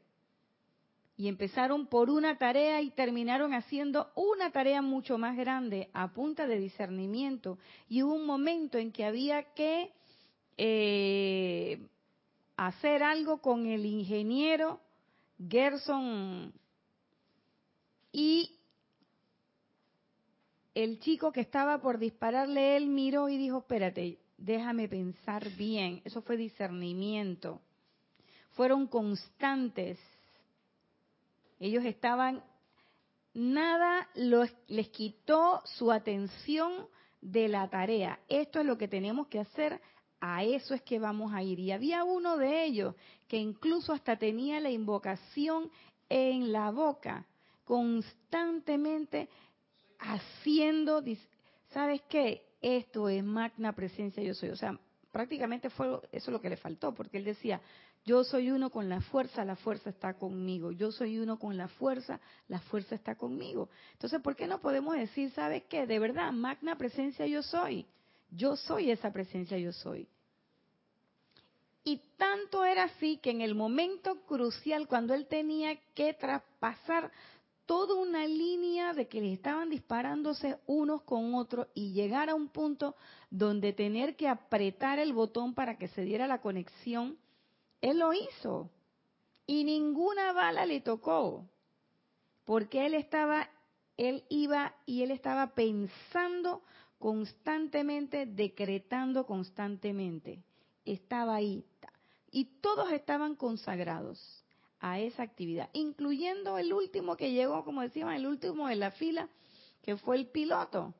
[1.16, 6.46] Y empezaron por una tarea y terminaron haciendo una tarea mucho más grande a punta
[6.46, 7.58] de discernimiento.
[7.88, 9.90] Y hubo un momento en que había que
[10.56, 11.80] eh,
[12.56, 14.80] hacer algo con el ingeniero
[15.36, 16.52] Gerson
[18.18, 18.50] y
[20.74, 26.00] el chico que estaba por dispararle, él miró y dijo, espérate, déjame pensar bien.
[26.02, 27.60] Eso fue discernimiento.
[28.52, 29.98] Fueron constantes.
[31.60, 32.42] Ellos estaban,
[33.34, 36.88] nada les quitó su atención
[37.20, 38.18] de la tarea.
[38.30, 39.78] Esto es lo que tenemos que hacer
[40.22, 41.58] a eso es que vamos a ir.
[41.58, 42.94] Y había uno de ellos
[43.28, 45.70] que incluso hasta tenía la invocación
[46.08, 47.26] en la boca,
[47.66, 49.28] constantemente
[49.98, 51.02] haciendo,
[51.72, 52.46] ¿sabes qué?
[52.62, 54.48] Esto es magna presencia yo soy.
[54.50, 54.78] O sea,
[55.12, 57.60] prácticamente fue eso lo que le faltó, porque él decía,
[58.04, 60.70] yo soy uno con la fuerza, la fuerza está conmigo.
[60.70, 63.68] Yo soy uno con la fuerza, la fuerza está conmigo.
[63.92, 65.86] Entonces, ¿por qué no podemos decir, ¿sabes qué?
[65.86, 67.84] De verdad, magna presencia yo soy.
[68.30, 70.08] Yo soy esa presencia, yo soy.
[71.82, 77.12] Y tanto era así que en el momento crucial, cuando él tenía que traspasar
[77.66, 82.48] toda una línea de que le estaban disparándose unos con otros y llegar a un
[82.48, 82.94] punto
[83.28, 87.18] donde tener que apretar el botón para que se diera la conexión,
[87.80, 88.70] él lo hizo.
[89.46, 91.44] Y ninguna bala le tocó.
[92.44, 93.48] Porque él estaba,
[93.96, 96.62] él iba y él estaba pensando
[96.98, 100.42] constantemente, decretando constantemente.
[100.84, 101.64] Estaba ahí.
[102.30, 104.45] Y todos estaban consagrados
[104.80, 109.28] a esa actividad, incluyendo el último que llegó, como decíamos, el último de la fila,
[109.82, 110.94] que fue el piloto.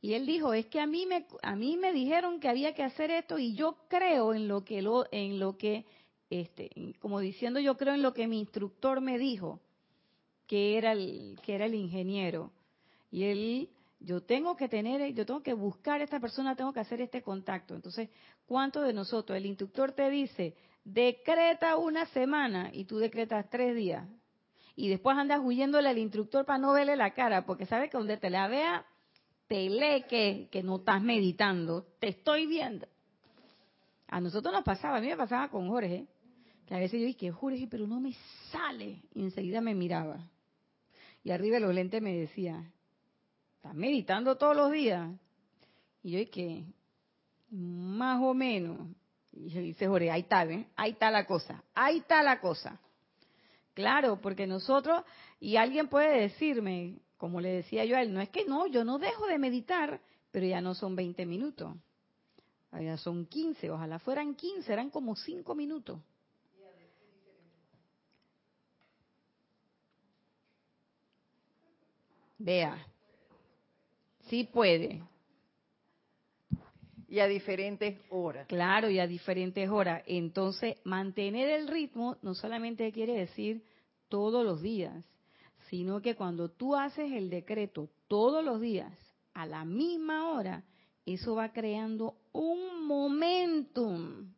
[0.00, 2.82] Y él dijo, es que a mí me a mí me dijeron que había que
[2.82, 5.86] hacer esto y yo creo en lo que lo en lo que
[6.28, 6.70] este
[7.00, 9.60] como diciendo yo creo en lo que mi instructor me dijo,
[10.46, 12.52] que era el que era el ingeniero.
[13.10, 13.70] Y él
[14.00, 17.22] yo tengo que tener, yo tengo que buscar a esta persona, tengo que hacer este
[17.22, 17.74] contacto.
[17.74, 18.10] Entonces,
[18.46, 19.36] ¿cuántos de nosotros?
[19.36, 20.54] El instructor te dice,
[20.86, 24.06] decreta una semana y tú decretas tres días.
[24.76, 28.18] Y después andas huyéndole al instructor para no verle la cara, porque sabe que donde
[28.18, 28.86] te la vea,
[29.48, 32.86] teleque que no estás meditando, te estoy viendo.
[34.06, 36.06] A nosotros nos pasaba, a mí me pasaba con Jorge,
[36.66, 38.14] que a veces yo dije, Jorge, pero no me
[38.52, 39.02] sale.
[39.14, 40.18] Y enseguida me miraba.
[41.24, 42.70] Y arriba de los lentes me decía,
[43.56, 45.10] ¿estás meditando todos los días?
[46.02, 46.64] Y yo dije,
[47.50, 48.78] más o menos.
[49.38, 50.66] Y dice Jorge, ahí está, ¿ven?
[50.76, 52.80] Ahí está la cosa, ahí está la cosa.
[53.74, 55.04] Claro, porque nosotros,
[55.38, 58.84] y alguien puede decirme, como le decía yo a él, no es que no, yo
[58.84, 61.76] no dejo de meditar, pero ya no son 20 minutos.
[62.72, 66.00] Ya son 15, ojalá fueran 15, eran como 5 minutos.
[72.38, 72.86] Vea,
[74.28, 75.02] sí puede.
[77.08, 78.46] Y a diferentes horas.
[78.48, 80.02] Claro, y a diferentes horas.
[80.06, 83.62] Entonces, mantener el ritmo no solamente quiere decir
[84.08, 85.04] todos los días,
[85.68, 88.92] sino que cuando tú haces el decreto todos los días,
[89.34, 90.64] a la misma hora,
[91.04, 94.32] eso va creando un momentum,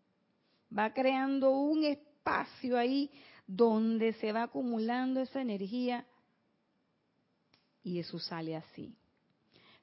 [0.77, 3.11] va creando un espacio ahí
[3.47, 6.05] donde se va acumulando esa energía
[7.83, 8.95] y eso sale así.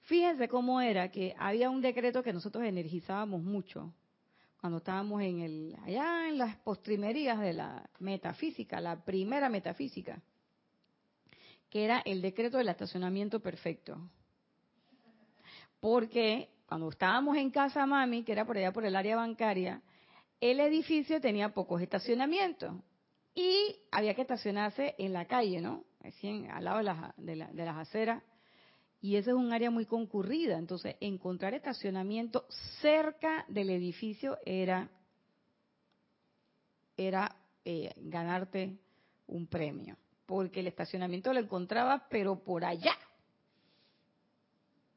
[0.05, 3.91] Fíjense cómo era que había un decreto que nosotros energizábamos mucho
[4.61, 10.21] cuando estábamos en el allá en las postrimerías de la metafísica, la primera metafísica,
[11.71, 13.97] que era el decreto del estacionamiento perfecto.
[15.79, 19.81] Porque cuando estábamos en casa mami, que era por allá por el área bancaria,
[20.39, 22.75] el edificio tenía pocos estacionamientos
[23.33, 25.83] y había que estacionarse en la calle, ¿no?
[26.03, 28.21] Así al lado de las, de las aceras
[29.05, 30.57] y ese es un área muy concurrida.
[30.57, 32.47] Entonces, encontrar estacionamiento
[32.81, 34.89] cerca del edificio era,
[36.97, 38.79] era eh, ganarte
[39.27, 42.97] un premio, porque el estacionamiento lo encontraba, pero por allá.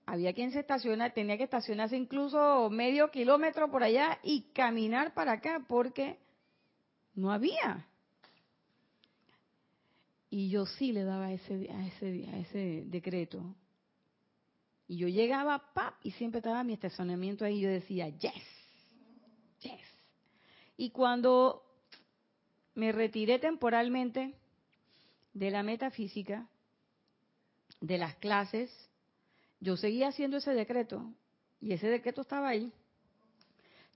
[0.07, 5.33] Había quien se estaciona, tenía que estacionarse incluso medio kilómetro por allá y caminar para
[5.33, 6.19] acá, porque
[7.15, 7.87] no había.
[10.31, 13.55] Y yo sí le daba ese, a ese, a ese decreto.
[14.89, 17.59] Y yo llegaba, pap, y siempre estaba mi estacionamiento ahí.
[17.59, 18.33] Y yo decía, yes,
[19.61, 19.81] yes.
[20.79, 21.63] Y cuando
[22.75, 24.35] me retiré temporalmente
[25.35, 26.49] de la metafísica,
[27.81, 28.71] de las clases,
[29.61, 31.13] yo seguía haciendo ese decreto.
[31.61, 32.73] Y ese decreto estaba ahí.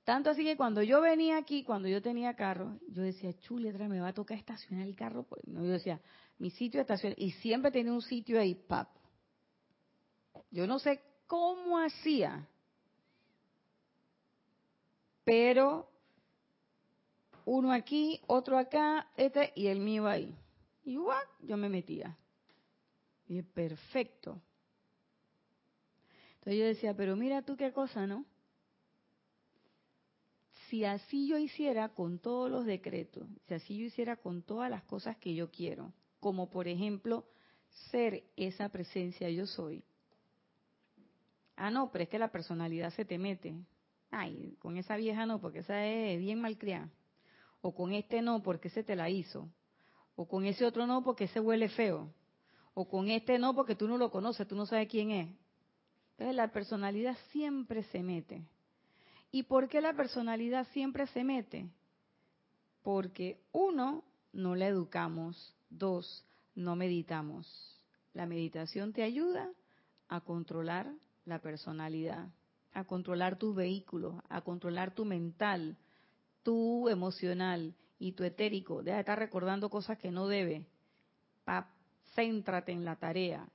[0.04, 4.00] Tanto así que cuando yo venía aquí, cuando yo tenía carro, yo decía, chuletra, me
[4.00, 5.22] va a tocar estacionar el carro.
[5.22, 6.00] Pues, no, yo decía,
[6.38, 7.14] mi sitio de estación.
[7.16, 8.88] Y siempre tenía un sitio ahí, pap.
[10.52, 12.46] Yo no sé cómo hacía,
[15.24, 15.88] pero
[17.46, 20.36] uno aquí, otro acá, este y el mío ahí.
[20.84, 20.98] Y
[21.40, 22.16] yo me metía.
[23.26, 24.40] Y perfecto.
[26.34, 28.26] Entonces yo decía, pero mira tú qué cosa, ¿no?
[30.68, 34.82] Si así yo hiciera con todos los decretos, si así yo hiciera con todas las
[34.84, 37.24] cosas que yo quiero, como por ejemplo
[37.90, 39.84] ser esa presencia yo soy,
[41.56, 43.54] Ah, no, pero es que la personalidad se te mete.
[44.10, 46.90] Ay, con esa vieja no, porque esa es bien malcriada.
[47.60, 49.48] O con este no, porque ese te la hizo.
[50.16, 52.12] O con ese otro no, porque ese huele feo.
[52.74, 55.28] O con este no, porque tú no lo conoces, tú no sabes quién es.
[56.12, 58.42] Entonces la personalidad siempre se mete.
[59.30, 61.66] ¿Y por qué la personalidad siempre se mete?
[62.82, 65.54] Porque uno, no la educamos.
[65.70, 67.46] Dos, no meditamos.
[68.12, 69.50] La meditación te ayuda
[70.08, 70.92] a controlar
[71.24, 72.28] la personalidad,
[72.72, 75.76] a controlar tus vehículos, a controlar tu mental,
[76.42, 78.82] tu emocional y tu etérico.
[78.82, 80.66] Deja de estar recordando cosas que no debe.
[81.44, 81.70] Pa,
[82.14, 83.48] céntrate en la tarea.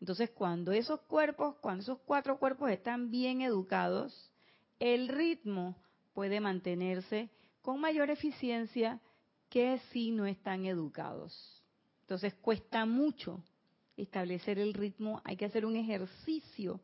[0.00, 4.32] Entonces, cuando esos cuerpos, cuando esos cuatro cuerpos están bien educados,
[4.78, 5.76] el ritmo
[6.12, 7.30] puede mantenerse
[7.62, 9.00] con mayor eficiencia
[9.48, 11.62] que si no están educados.
[12.02, 13.42] Entonces, cuesta mucho
[13.96, 16.80] establecer el ritmo, hay que hacer un ejercicio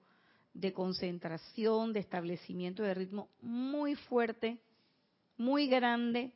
[0.54, 4.58] de concentración, de establecimiento de ritmo muy fuerte,
[5.36, 6.32] muy grande,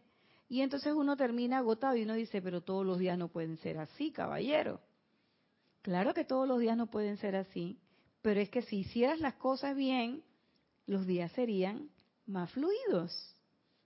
[0.48, 3.78] y entonces uno termina agotado y uno dice, pero todos los días no pueden ser
[3.78, 4.80] así, caballero.
[5.82, 7.78] Claro que todos los días no pueden ser así,
[8.22, 10.22] pero es que si hicieras las cosas bien,
[10.86, 11.90] los días serían
[12.26, 13.12] más fluidos.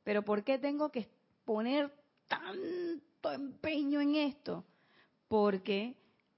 [0.04, 1.08] Pero ¿por qué tengo que
[1.44, 1.92] poner
[2.28, 4.64] tanto empeño en esto?
[5.28, 5.96] Porque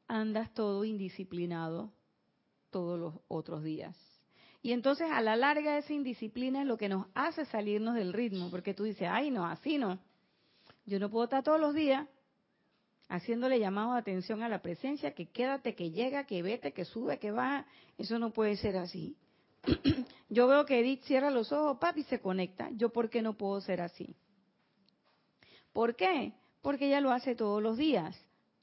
[0.08, 1.92] andas todo indisciplinado
[2.72, 3.96] todos los otros días.
[4.62, 8.50] Y entonces a la larga esa indisciplina es lo que nos hace salirnos del ritmo,
[8.50, 10.00] porque tú dices, ay no, así no.
[10.86, 12.08] Yo no puedo estar todos los días
[13.08, 17.18] haciéndole llamado de atención a la presencia, que quédate, que llega, que vete, que sube,
[17.18, 17.66] que baja.
[17.98, 19.16] Eso no puede ser así.
[20.30, 22.70] Yo veo que Edith cierra los ojos, papi, se conecta.
[22.72, 24.16] Yo, ¿por qué no puedo ser así?
[25.72, 26.32] ¿Por qué?
[26.62, 28.16] Porque ella lo hace todos los días,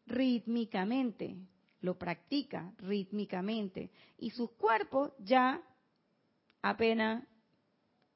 [0.06, 1.36] rítmicamente,
[1.82, 3.92] lo practica rítmicamente.
[4.18, 5.62] Y sus cuerpos ya
[6.62, 7.24] apenas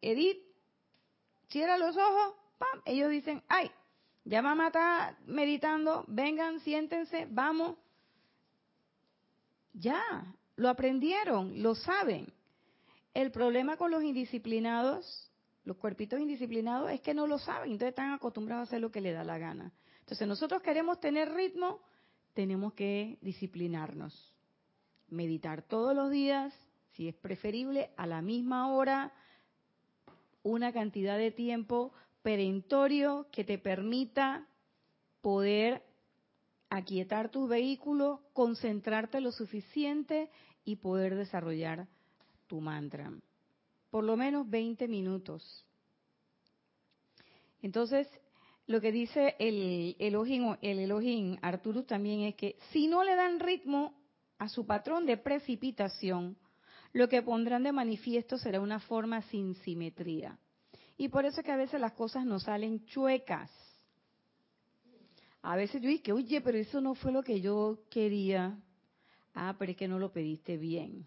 [0.01, 0.41] Edith
[1.47, 2.82] cierra los ojos, ¡pam!
[2.86, 3.72] ellos dicen, ay,
[4.26, 7.78] ya mamá está meditando, vengan, siéntense, vamos.
[9.74, 12.32] Ya, lo aprendieron, lo saben.
[13.14, 15.32] El problema con los indisciplinados,
[15.66, 19.01] los cuerpitos indisciplinados, es que no lo saben, entonces están acostumbrados a hacer lo que
[19.01, 19.72] le da la gana.
[19.99, 21.82] Entonces nosotros queremos tener ritmo,
[22.34, 24.34] tenemos que disciplinarnos.
[25.09, 26.53] Meditar todos los días,
[26.93, 29.13] si es preferible, a la misma hora,
[30.43, 34.47] una cantidad de tiempo perentorio que te permita
[35.21, 35.84] poder
[36.69, 40.29] aquietar tus vehículos, concentrarte lo suficiente
[40.65, 41.88] y poder desarrollar
[42.47, 43.11] tu mantra.
[43.91, 45.65] Por lo menos 20 minutos.
[47.61, 48.07] Entonces,
[48.68, 53.39] lo que dice el Elohim, el Elohim Arturus también es que si no le dan
[53.39, 53.93] ritmo
[54.38, 56.38] a su patrón de precipitación,
[56.93, 60.38] lo que pondrán de manifiesto será una forma sin simetría.
[60.97, 63.51] Y por eso es que a veces las cosas nos salen chuecas.
[65.41, 68.57] A veces yo dije, oye, pero eso no fue lo que yo quería.
[69.34, 71.05] Ah, pero es que no lo pediste bien.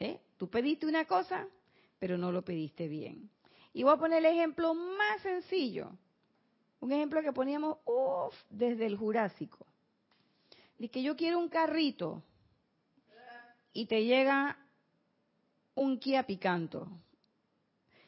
[0.00, 0.18] ¿Eh?
[0.36, 1.46] Tú pediste una cosa,
[1.98, 3.30] pero no lo pediste bien.
[3.72, 5.90] Y voy a poner el ejemplo más sencillo.
[6.80, 9.66] Un ejemplo que poníamos uf, desde el Jurásico.
[10.78, 12.22] De que yo quiero un carrito
[13.72, 14.56] y te llega
[15.74, 16.88] un Kia Picanto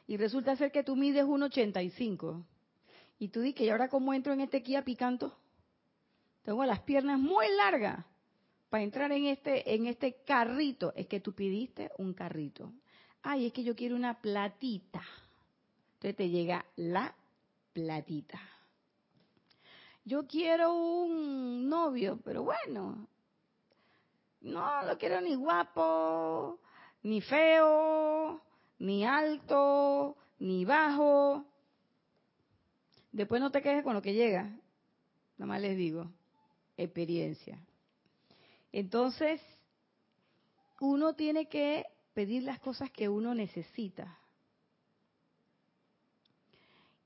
[0.07, 2.43] y resulta ser que tú mides 1,85
[3.19, 5.37] y tú dices, ¿y ahora cómo entro en este Kia Picanto?
[6.43, 8.05] Tengo las piernas muy largas
[8.69, 10.93] para entrar en este en este carrito.
[10.95, 12.73] Es que tú pidiste un carrito.
[13.21, 15.01] Ay, es que yo quiero una platita.
[16.03, 17.15] Entonces te llega la
[17.71, 18.37] platita.
[20.03, 23.07] Yo quiero un novio, pero bueno,
[24.41, 26.59] no lo quiero ni guapo,
[27.03, 28.41] ni feo,
[28.79, 31.45] ni alto, ni bajo.
[33.13, 34.43] Después no te quejes con lo que llega.
[35.37, 36.11] Nada más les digo,
[36.75, 37.57] experiencia.
[38.73, 39.41] Entonces,
[40.81, 44.19] uno tiene que pedir las cosas que uno necesita.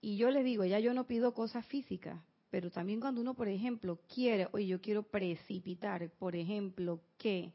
[0.08, 2.18] Y yo les digo, ya yo no pido cosas físicas,
[2.49, 7.51] pero también cuando uno, por ejemplo, quiere, oye, yo quiero precipitar, por ejemplo, que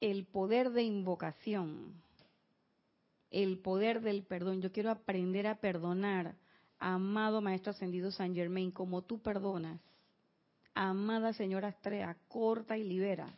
[0.00, 1.92] el poder de invocación,
[3.30, 4.60] el poder del perdón.
[4.60, 6.34] Yo quiero aprender a perdonar,
[6.80, 9.80] amado Maestro Ascendido San Germain, como tú perdonas.
[10.74, 13.32] Amada señora Astrea, corta y libera.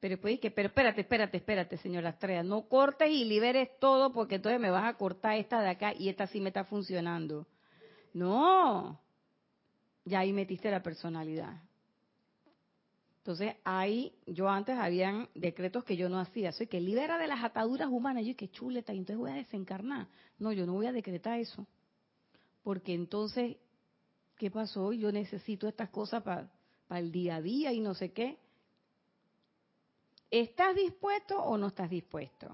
[0.00, 4.36] Pero pues que, pero espérate, espérate, espérate, señora Astrea, no cortes y liberes todo porque
[4.36, 7.46] entonces me vas a cortar esta de acá y esta sí me está funcionando.
[8.12, 9.00] No,
[10.04, 11.62] ya ahí metiste la personalidad.
[13.26, 16.52] Entonces, ahí, yo antes habían decretos que yo no hacía.
[16.52, 18.24] Soy que libera de las ataduras humanas.
[18.24, 20.06] Yo, qué chuleta, y entonces voy a desencarnar.
[20.38, 21.66] No, yo no voy a decretar eso.
[22.62, 23.56] Porque entonces,
[24.36, 24.92] ¿qué pasó?
[24.92, 26.48] Yo necesito estas cosas para
[27.00, 28.38] el día a día y no sé qué.
[30.30, 32.50] ¿Estás dispuesto o no estás dispuesto?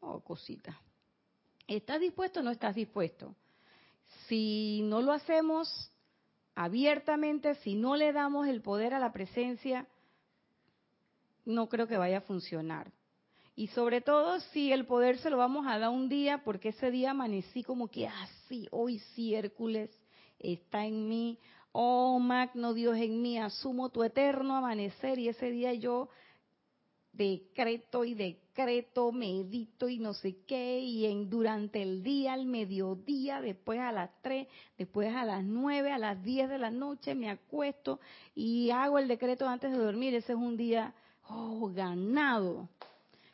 [0.00, 0.78] Oh, cosita.
[1.66, 3.34] ¿Estás dispuesto o no estás dispuesto?
[4.26, 5.90] Si no lo hacemos
[6.54, 9.86] abiertamente, si no le damos el poder a la presencia,
[11.44, 12.90] no creo que vaya a funcionar.
[13.56, 16.90] Y sobre todo si el poder se lo vamos a dar un día, porque ese
[16.90, 19.90] día amanecí como que así, ah, hoy sí Hércules
[20.38, 21.38] está en mí,
[21.72, 26.08] oh magno Dios en mí, asumo tu eterno amanecer y ese día yo
[27.12, 33.40] decreto y decreto, medito y no sé qué, y en durante el día, al mediodía,
[33.40, 34.46] después a las 3,
[34.78, 38.00] después a las 9, a las 10 de la noche me acuesto
[38.34, 40.94] y hago el decreto antes de dormir, ese es un día
[41.28, 42.68] oh, ganado.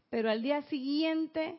[0.08, 1.58] Pero al día siguiente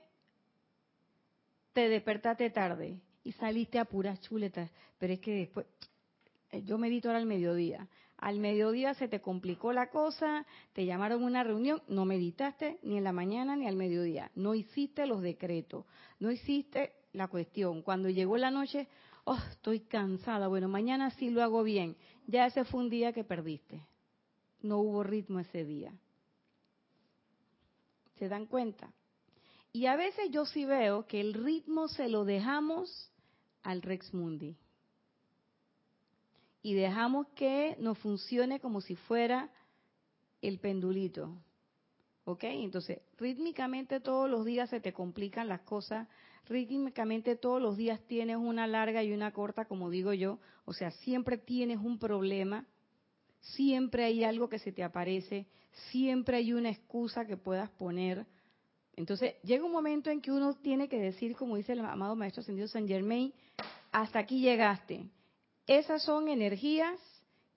[1.73, 5.65] te despertaste tarde y saliste a puras chuletas, pero es que después
[6.63, 7.87] yo medito ahora al mediodía
[8.17, 12.97] al mediodía se te complicó la cosa, te llamaron a una reunión, no meditaste ni
[12.97, 15.85] en la mañana ni al mediodía, no hiciste los decretos,
[16.19, 17.83] no hiciste la cuestión.
[17.83, 18.87] Cuando llegó la noche,
[19.23, 21.95] oh, estoy cansada, bueno, mañana sí lo hago bien.
[22.25, 23.85] Ya ese fue un día que perdiste.
[24.61, 25.93] No hubo ritmo ese día.
[28.17, 28.91] ¿Se dan cuenta?
[29.71, 33.11] Y a veces yo sí veo que el ritmo se lo dejamos
[33.61, 34.57] al Rex Mundi.
[36.61, 39.49] Y dejamos que nos funcione como si fuera
[40.41, 41.31] el pendulito.
[42.25, 42.43] ¿Ok?
[42.43, 46.07] Entonces, rítmicamente todos los días se te complican las cosas.
[46.47, 50.39] Rítmicamente todos los días tienes una larga y una corta, como digo yo.
[50.65, 52.65] O sea, siempre tienes un problema.
[53.39, 55.47] Siempre hay algo que se te aparece.
[55.91, 58.25] Siempre hay una excusa que puedas poner
[58.97, 62.41] entonces, llega un momento en que uno tiene que decir, como dice el amado Maestro
[62.41, 63.31] Ascendido San Germain,
[63.91, 65.05] hasta aquí llegaste.
[65.67, 66.97] Esas son energías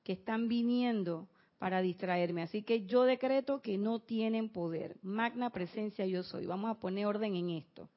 [0.03, 2.43] que están viniendo para distraerme.
[2.43, 4.97] Así que yo decreto que no tienen poder.
[5.03, 6.47] Magna presencia yo soy.
[6.47, 7.89] Vamos a poner orden en esto.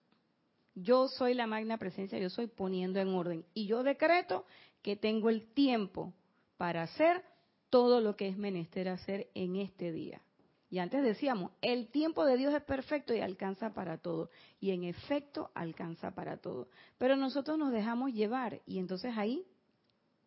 [0.76, 3.46] Yo soy la magna presencia yo soy poniendo en orden.
[3.54, 4.46] Y yo decreto
[4.82, 6.14] que tengo el tiempo
[6.58, 7.24] para hacer
[7.70, 10.22] todo lo que es menester hacer en este día.
[10.70, 14.30] Y antes decíamos, el tiempo de Dios es perfecto y alcanza para todo.
[14.60, 16.68] Y en efecto alcanza para todo.
[16.98, 19.46] Pero nosotros nos dejamos llevar y entonces ahí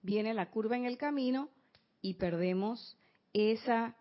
[0.07, 1.51] viene la curva en el camino
[2.01, 2.97] y perdemos
[3.33, 3.97] esa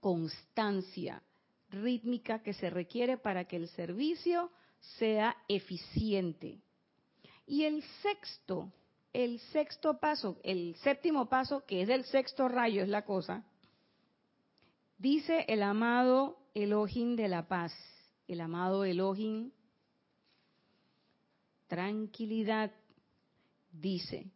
[0.00, 1.22] constancia
[1.70, 4.50] rítmica que se requiere para que el servicio
[4.98, 6.60] sea eficiente.
[7.46, 8.72] Y el sexto,
[9.12, 13.44] el sexto paso, el séptimo paso, que es del sexto rayo, es la cosa,
[14.98, 17.72] Dice el amado Elohim de la paz,
[18.26, 19.50] el amado Elohim,
[21.66, 22.72] tranquilidad,
[23.70, 24.32] dice,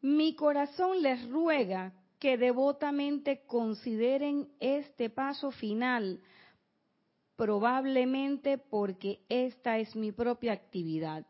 [0.00, 6.20] mi corazón les ruega que devotamente consideren este paso final,
[7.36, 11.26] probablemente porque esta es mi propia actividad.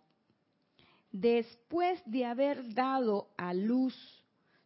[1.12, 3.94] Después de haber dado a luz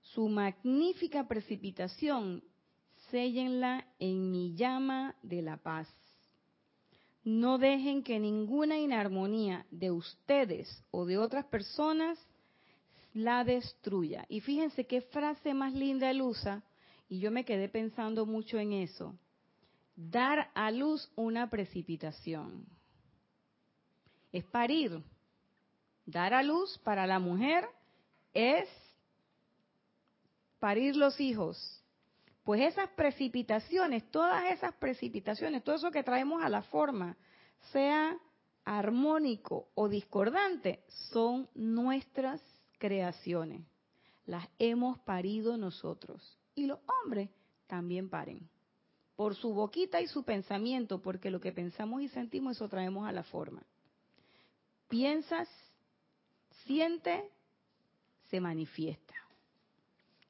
[0.00, 2.42] su magnífica precipitación
[3.10, 5.88] séllenla en mi llama de la paz.
[7.22, 12.18] No dejen que ninguna inarmonía de ustedes o de otras personas
[13.14, 14.26] la destruya.
[14.28, 16.62] Y fíjense qué frase más linda él usa,
[17.08, 19.14] y yo me quedé pensando mucho en eso.
[19.96, 22.66] Dar a luz una precipitación.
[24.32, 25.02] Es parir.
[26.04, 27.64] Dar a luz para la mujer
[28.32, 28.68] es
[30.58, 31.80] parir los hijos.
[32.42, 37.16] Pues esas precipitaciones, todas esas precipitaciones, todo eso que traemos a la forma,
[37.72, 38.18] sea
[38.64, 42.42] armónico o discordante, son nuestras
[42.84, 43.64] creaciones.
[44.26, 46.38] Las hemos parido nosotros.
[46.54, 47.30] Y los hombres
[47.66, 48.46] también paren.
[49.16, 53.12] Por su boquita y su pensamiento, porque lo que pensamos y sentimos, eso traemos a
[53.12, 53.62] la forma.
[54.86, 55.48] Piensas,
[56.66, 57.30] siente,
[58.28, 59.14] se manifiesta.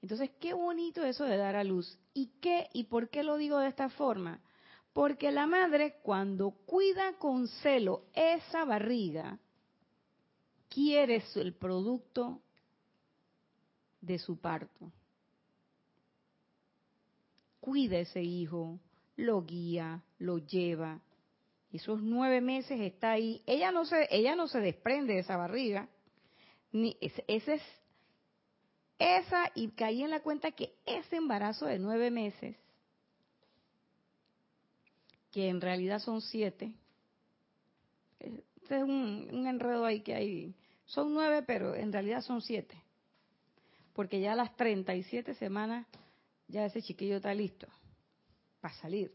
[0.00, 1.98] Entonces, qué bonito eso de dar a luz.
[2.12, 4.40] ¿Y qué y por qué lo digo de esta forma?
[4.92, 9.40] Porque la madre cuando cuida con celo esa barriga,
[10.68, 12.43] quiere el producto
[14.04, 14.92] de su parto.
[17.60, 18.78] Cuida ese hijo,
[19.16, 21.00] lo guía, lo lleva.
[21.72, 23.42] Esos nueve meses está ahí.
[23.46, 25.88] Ella no se, ella no se desprende de esa barriga.
[26.72, 27.62] Ni, ese, ese es
[28.98, 32.56] esa, y caí en la cuenta que ese embarazo de nueve meses,
[35.32, 36.72] que en realidad son siete,
[38.20, 40.54] este es un enredo ahí que hay,
[40.86, 42.80] son nueve, pero en realidad son siete,
[43.94, 45.86] porque ya a las 37 semanas
[46.48, 47.66] ya ese chiquillo está listo
[48.60, 49.12] para salir.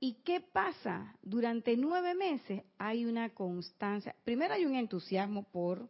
[0.00, 1.16] ¿Y qué pasa?
[1.22, 4.14] Durante nueve meses hay una constancia.
[4.24, 5.88] Primero hay un entusiasmo por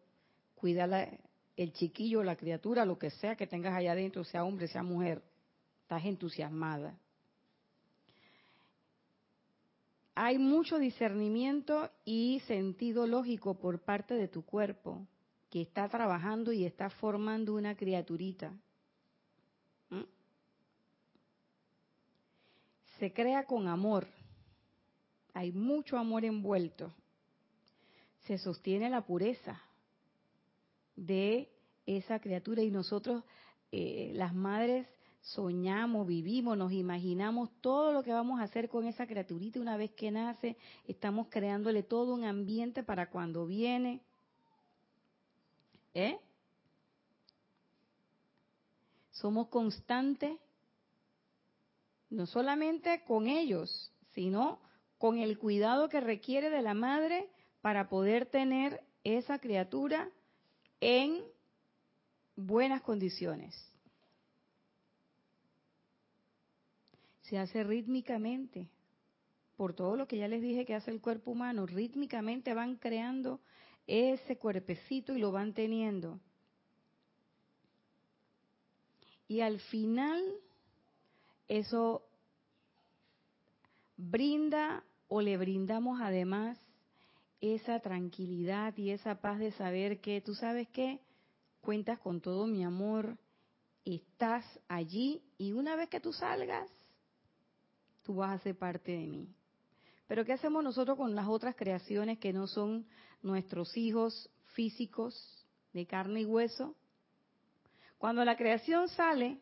[0.55, 1.19] cuidar
[1.57, 5.23] el chiquillo, la criatura, lo que sea que tengas allá adentro, sea hombre, sea mujer,
[5.83, 6.99] estás entusiasmada.
[10.15, 15.07] Hay mucho discernimiento y sentido lógico por parte de tu cuerpo
[15.51, 18.53] que está trabajando y está formando una criaturita.
[19.91, 20.03] ¿Mm?
[22.99, 24.07] Se crea con amor.
[25.35, 26.93] Hay mucho amor envuelto.
[28.27, 29.63] Se sostiene la pureza
[30.97, 31.49] de
[31.87, 33.25] esa criatura y nosotros,
[33.73, 34.87] eh, las madres,
[35.21, 39.93] soñamos, vivimos, nos imaginamos todo lo que vamos a hacer con esa criaturita una vez
[39.93, 44.01] que nace, estamos creándole todo un ambiente para cuando viene.
[45.99, 46.17] ¿Eh?
[49.11, 50.39] Somos constantes,
[52.09, 54.61] no solamente con ellos, sino
[54.97, 57.29] con el cuidado que requiere de la madre
[57.63, 60.09] para poder tener esa criatura
[60.81, 61.25] en
[62.37, 63.57] buenas condiciones.
[67.23, 68.69] Se hace rítmicamente.
[69.57, 73.41] por todo lo que ya les dije que hace el cuerpo humano, rítmicamente van creando
[73.89, 76.21] ese cuerpecito y lo van teniendo.
[79.27, 80.23] Y al final,
[81.49, 82.03] eso
[83.97, 86.59] brinda o le brindamos además
[87.41, 91.01] esa tranquilidad y esa paz de saber que tú sabes que
[91.61, 93.17] cuentas con todo mi amor,
[93.85, 96.71] estás allí y una vez que tú salgas,
[98.03, 99.29] tú vas a ser parte de mí.
[100.09, 102.87] Pero ¿qué hacemos nosotros con las otras creaciones que no son
[103.23, 106.75] nuestros hijos físicos de carne y hueso?
[107.99, 109.39] Cuando la creación sale,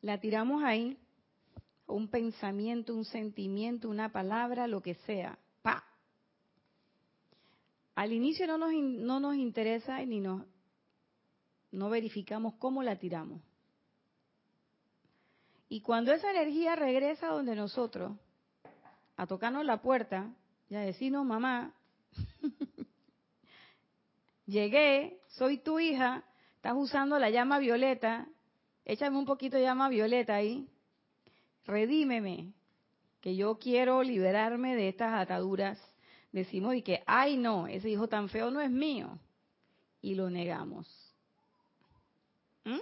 [0.00, 0.98] la tiramos ahí,
[1.86, 5.38] un pensamiento, un sentimiento, una palabra, lo que sea.
[5.62, 5.84] ¡Pa!
[7.94, 10.42] Al inicio no nos, no nos interesa ni nos
[11.70, 13.42] no verificamos cómo la tiramos.
[15.68, 18.12] Y cuando esa energía regresa donde nosotros,
[19.18, 20.30] a tocarnos la puerta
[20.70, 21.74] y a decirnos, mamá,
[24.46, 26.22] llegué, soy tu hija,
[26.54, 28.28] estás usando la llama violeta,
[28.84, 30.68] échame un poquito de llama violeta ahí,
[31.66, 32.52] redímeme,
[33.20, 35.78] que yo quiero liberarme de estas ataduras.
[36.30, 39.18] Decimos y que, ay no, ese hijo tan feo no es mío.
[40.00, 40.86] Y lo negamos.
[42.64, 42.78] ¿Mm?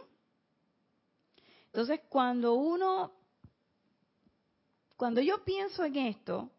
[1.69, 3.13] Entonces, cuando uno
[4.97, 6.51] cuando yo pienso en esto,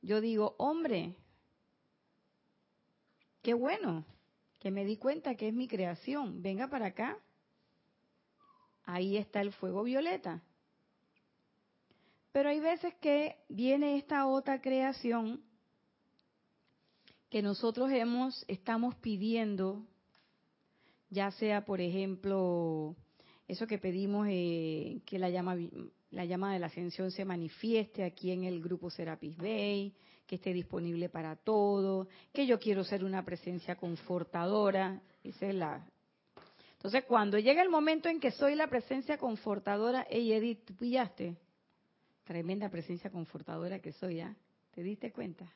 [0.00, 1.14] yo digo, hombre,
[3.42, 4.04] qué bueno
[4.58, 6.42] que me di cuenta que es mi creación.
[6.42, 7.18] Venga para acá.
[8.84, 10.42] Ahí está el fuego violeta.
[12.32, 15.42] Pero hay veces que viene esta otra creación
[17.28, 19.86] que nosotros hemos estamos pidiendo,
[21.10, 22.94] ya sea por ejemplo
[23.48, 25.56] eso que pedimos eh, que la llama
[26.12, 29.94] la llama de la ascensión se manifieste aquí en el grupo Serapis Bay,
[30.26, 35.86] que esté disponible para todo, que yo quiero ser una presencia confortadora, esa es la
[36.74, 41.36] Entonces, cuando llega el momento en que soy la presencia confortadora, hey Edith, ¿tú pillaste?
[42.24, 44.36] Tremenda presencia confortadora que soy, ¿ya?
[44.74, 45.50] ¿Te diste cuenta?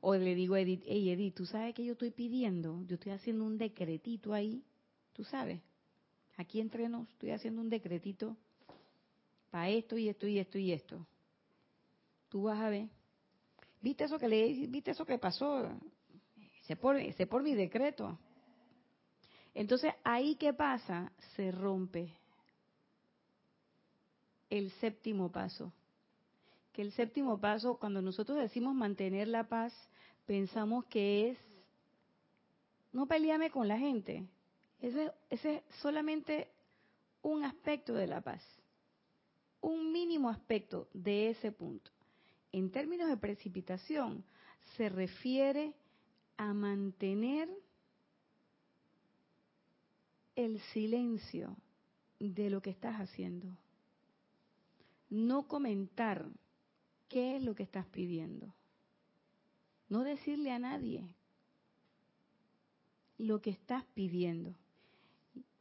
[0.00, 2.82] O le digo a Edith, hey Edith, ¿tú sabes que yo estoy pidiendo?
[2.86, 4.64] Yo estoy haciendo un decretito ahí,
[5.12, 5.60] ¿tú sabes?
[6.36, 8.36] Aquí entre nos estoy haciendo un decretito
[9.52, 11.06] para esto y esto y esto y esto.
[12.30, 12.88] Tú vas a ver.
[13.82, 15.68] ¿Viste eso que le viste eso que pasó?
[16.62, 18.18] Se por, se por mi decreto.
[19.52, 21.12] Entonces, ahí qué pasa?
[21.36, 22.14] Se rompe
[24.48, 25.70] el séptimo paso.
[26.72, 29.74] Que el séptimo paso, cuando nosotros decimos mantener la paz,
[30.24, 31.38] pensamos que es
[32.90, 34.24] no pelearme con la gente.
[34.80, 36.48] Ese, ese es solamente
[37.20, 38.42] un aspecto de la paz
[39.62, 41.90] un mínimo aspecto de ese punto.
[42.52, 44.24] En términos de precipitación,
[44.76, 45.72] se refiere
[46.36, 47.48] a mantener
[50.36, 51.56] el silencio
[52.18, 53.48] de lo que estás haciendo.
[55.08, 56.26] No comentar
[57.08, 58.52] qué es lo que estás pidiendo.
[59.88, 61.04] No decirle a nadie
[63.18, 64.54] lo que estás pidiendo.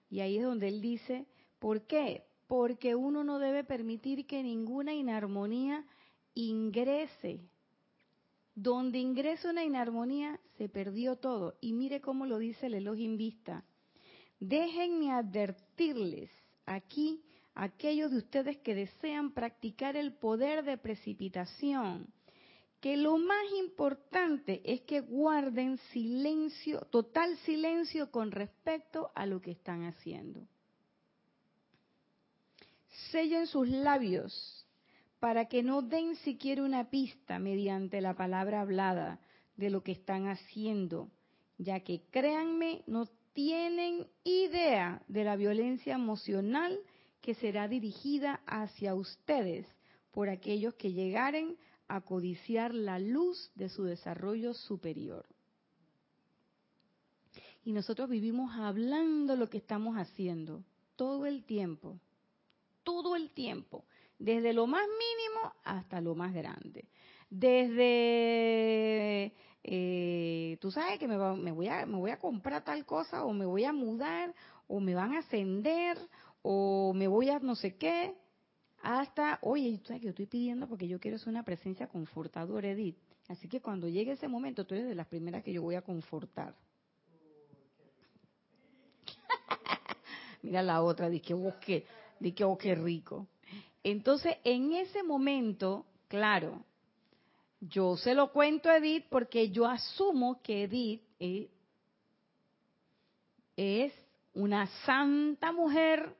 [0.09, 1.25] Y ahí es donde él dice,
[1.59, 2.23] ¿por qué?
[2.51, 5.85] Porque uno no debe permitir que ninguna inarmonía
[6.33, 7.39] ingrese.
[8.53, 11.55] Donde ingresa una inarmonía, se perdió todo.
[11.61, 13.63] Y mire cómo lo dice el Elohim Vista.
[14.41, 16.29] Déjenme advertirles
[16.65, 17.23] aquí
[17.55, 22.13] aquellos de ustedes que desean practicar el poder de precipitación,
[22.81, 29.51] que lo más importante es que guarden silencio, total silencio con respecto a lo que
[29.51, 30.45] están haciendo
[33.09, 34.67] sellen sus labios
[35.19, 39.19] para que no den siquiera una pista mediante la palabra hablada
[39.55, 41.11] de lo que están haciendo,
[41.57, 46.79] ya que créanme, no tienen idea de la violencia emocional
[47.21, 49.67] que será dirigida hacia ustedes
[50.11, 51.55] por aquellos que llegaren
[51.87, 55.25] a codiciar la luz de su desarrollo superior.
[57.63, 60.63] Y nosotros vivimos hablando lo que estamos haciendo
[60.95, 61.99] todo el tiempo
[62.83, 63.85] todo el tiempo,
[64.17, 66.87] desde lo más mínimo hasta lo más grande.
[67.29, 73.33] Desde, eh, tú sabes que me, voy a, me voy a comprar tal cosa o
[73.33, 74.33] me voy a mudar
[74.67, 75.97] o me van a ascender
[76.41, 78.15] o me voy a no sé qué,
[78.81, 82.69] hasta, oye, tú sabes que yo estoy pidiendo porque yo quiero ser una presencia confortadora,
[82.69, 82.97] Edith.
[83.27, 85.81] Así que cuando llegue ese momento, tú eres de las primeras que yo voy a
[85.81, 86.55] confortar.
[90.41, 91.85] Mira la otra, dice que
[92.21, 93.27] busque Dije, oh, qué rico.
[93.83, 96.63] Entonces, en ese momento, claro,
[97.59, 101.49] yo se lo cuento a Edith porque yo asumo que Edith es,
[103.57, 103.93] es
[104.33, 106.15] una santa mujer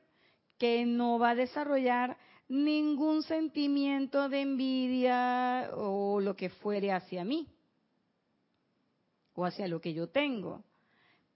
[0.58, 2.16] que no va a desarrollar
[2.48, 7.48] ningún sentimiento de envidia o lo que fuere hacia mí
[9.34, 10.62] o hacia lo que yo tengo.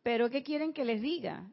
[0.02, 1.44] Pero ¿qué quieren que les diga?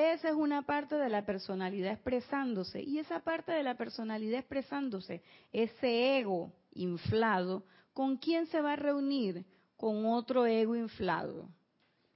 [0.00, 2.82] Esa es una parte de la personalidad expresándose.
[2.82, 5.22] Y esa parte de la personalidad expresándose,
[5.52, 9.44] ese ego inflado, ¿con quién se va a reunir?
[9.76, 11.50] Con otro ego inflado.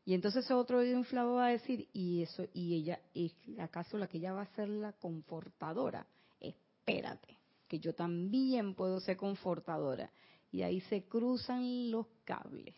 [0.06, 3.98] Y entonces ese otro ego inflado va a decir, y eso, y ella, ¿es acaso
[3.98, 6.06] la que ella va a ser la confortadora?
[6.40, 10.10] Espérate, que yo también puedo ser confortadora.
[10.50, 12.74] Y ahí se cruzan los cables.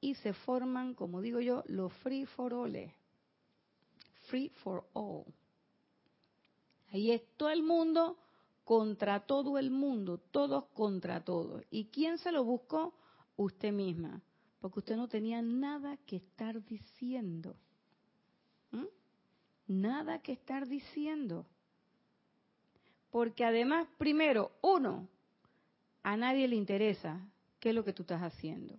[0.00, 1.92] Y se forman, como digo yo, los
[2.36, 2.92] all
[4.34, 5.24] free for all.
[6.92, 8.18] Ahí es todo el mundo
[8.64, 11.62] contra todo el mundo, todos contra todos.
[11.70, 12.94] ¿Y quién se lo buscó?
[13.36, 14.20] Usted misma,
[14.60, 17.54] porque usted no tenía nada que estar diciendo.
[18.72, 18.86] ¿Mm?
[19.68, 21.46] Nada que estar diciendo.
[23.10, 25.06] Porque además, primero, uno,
[26.02, 27.20] a nadie le interesa
[27.60, 28.76] qué es lo que tú estás haciendo.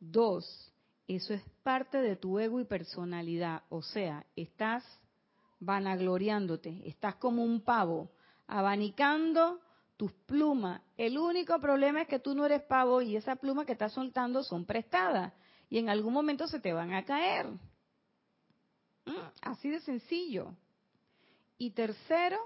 [0.00, 0.72] Dos,
[1.08, 3.62] eso es parte de tu ego y personalidad.
[3.68, 4.84] O sea, estás
[5.60, 8.10] vanagloriándote, estás como un pavo,
[8.46, 9.60] abanicando
[9.96, 10.82] tus plumas.
[10.96, 14.42] El único problema es que tú no eres pavo y esa pluma que estás soltando
[14.42, 15.32] son prestadas
[15.70, 17.46] y en algún momento se te van a caer.
[19.06, 20.54] Mm, así de sencillo.
[21.58, 22.38] Y tercero,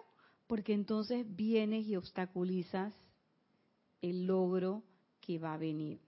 [0.47, 2.95] porque entonces vienes y obstaculizas
[4.03, 4.83] el logro
[5.21, 6.01] que va a venir.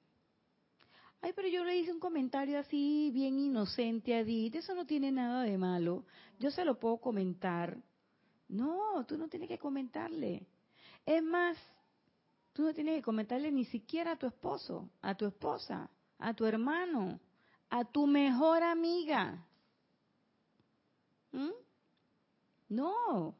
[1.23, 5.12] Ay, pero yo le hice un comentario así bien inocente a Edith, eso no tiene
[5.12, 6.05] nada de malo,
[6.41, 7.79] yo se lo puedo comentar.
[8.49, 10.45] No, tú no tienes que comentarle.
[11.07, 11.57] Es más,
[12.53, 16.45] tú no tienes que comentarle ni siquiera a tu esposo, a tu esposa, a tu
[16.45, 17.20] hermano,
[17.70, 19.47] a tu mejor amiga.
[21.31, 21.51] ¿Mm?
[22.68, 23.37] No.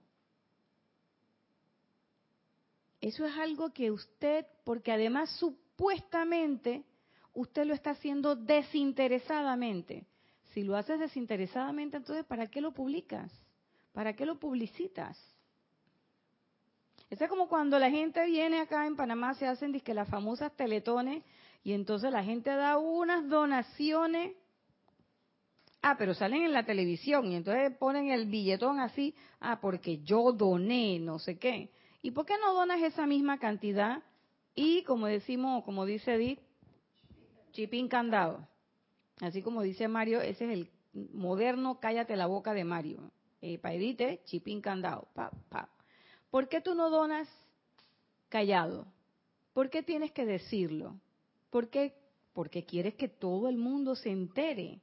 [3.01, 6.85] Eso es algo que usted, porque además supuestamente
[7.35, 10.07] usted lo está haciendo desinteresadamente.
[10.53, 13.33] Si lo haces desinteresadamente, entonces ¿para qué lo publicas?
[13.93, 15.18] ¿Para qué lo publicitas?
[17.20, 21.22] es como cuando la gente viene acá en Panamá, se hacen que las famosas teletones
[21.62, 24.35] y entonces la gente da unas donaciones.
[25.83, 30.33] Ah, pero salen en la televisión y entonces ponen el billetón así, ah, porque yo
[30.33, 31.70] doné, no sé qué.
[32.01, 34.03] ¿Y por qué no donas esa misma cantidad?
[34.55, 36.41] Y como decimos, como dice Edith,
[37.53, 38.46] chipín candado.
[39.20, 40.70] Así como dice Mario, ese es el
[41.12, 43.11] moderno cállate la boca de Mario.
[43.40, 45.09] Eh, para edite, chipín candado.
[45.14, 45.68] Pa, pa.
[46.30, 47.28] ¿Por qué tú no donas
[48.28, 48.86] callado?
[49.53, 50.96] ¿Por qué tienes que decirlo?
[51.50, 51.94] ¿Por qué?
[52.32, 54.80] Porque quieres que todo el mundo se entere.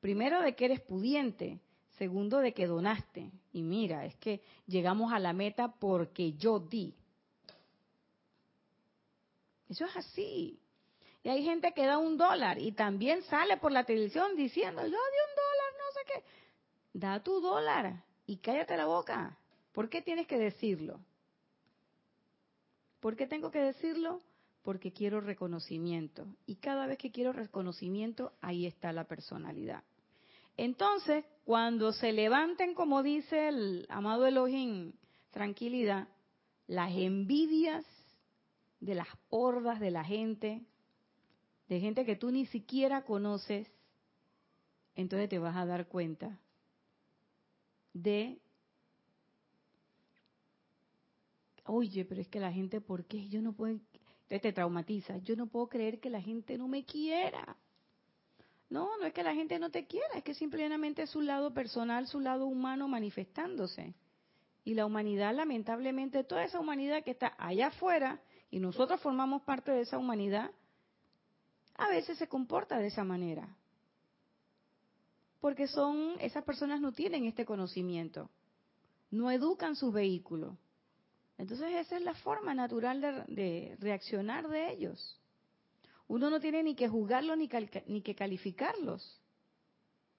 [0.00, 1.60] Primero de que eres pudiente,
[1.96, 3.30] segundo de que donaste.
[3.52, 6.94] Y mira, es que llegamos a la meta porque yo di.
[9.68, 10.58] Eso es así.
[11.24, 14.88] Y hay gente que da un dólar y también sale por la televisión diciendo, yo
[14.88, 16.24] di un dólar, no sé qué.
[16.92, 19.38] Da tu dólar y cállate la boca.
[19.72, 21.00] ¿Por qué tienes que decirlo?
[23.00, 24.20] ¿Por qué tengo que decirlo?
[24.62, 26.26] Porque quiero reconocimiento.
[26.44, 29.82] Y cada vez que quiero reconocimiento, ahí está la personalidad.
[30.58, 34.92] Entonces, cuando se levanten, como dice el amado Elohim,
[35.30, 36.06] tranquilidad,
[36.66, 37.84] las envidias
[38.80, 40.62] de las hordas de la gente,
[41.68, 43.70] de gente que tú ni siquiera conoces,
[44.94, 46.38] entonces te vas a dar cuenta
[47.92, 48.38] de,
[51.64, 53.28] oye, pero es que la gente, ¿por qué?
[53.28, 53.80] Yo no puedo,
[54.28, 57.56] te traumatiza, yo no puedo creer que la gente no me quiera.
[58.70, 61.52] No, no es que la gente no te quiera, es que simplemente es su lado
[61.54, 63.94] personal, su lado humano manifestándose.
[64.64, 69.70] Y la humanidad, lamentablemente, toda esa humanidad que está allá afuera, y nosotros formamos parte
[69.70, 70.50] de esa humanidad,
[71.76, 73.48] a veces se comporta de esa manera.
[75.40, 78.30] Porque son, esas personas no tienen este conocimiento,
[79.10, 80.54] no educan sus vehículos.
[81.36, 85.20] Entonces esa es la forma natural de, reaccionar de ellos.
[86.06, 87.48] Uno no tiene ni que juzgarlos ni,
[87.86, 89.20] ni que calificarlos,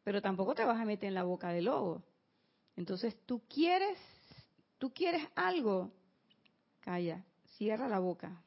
[0.03, 2.03] pero tampoco te vas a meter en la boca del lobo.
[2.75, 3.97] Entonces tú quieres,
[4.77, 5.91] tú quieres algo,
[6.81, 7.23] calla,
[7.57, 8.41] cierra la boca,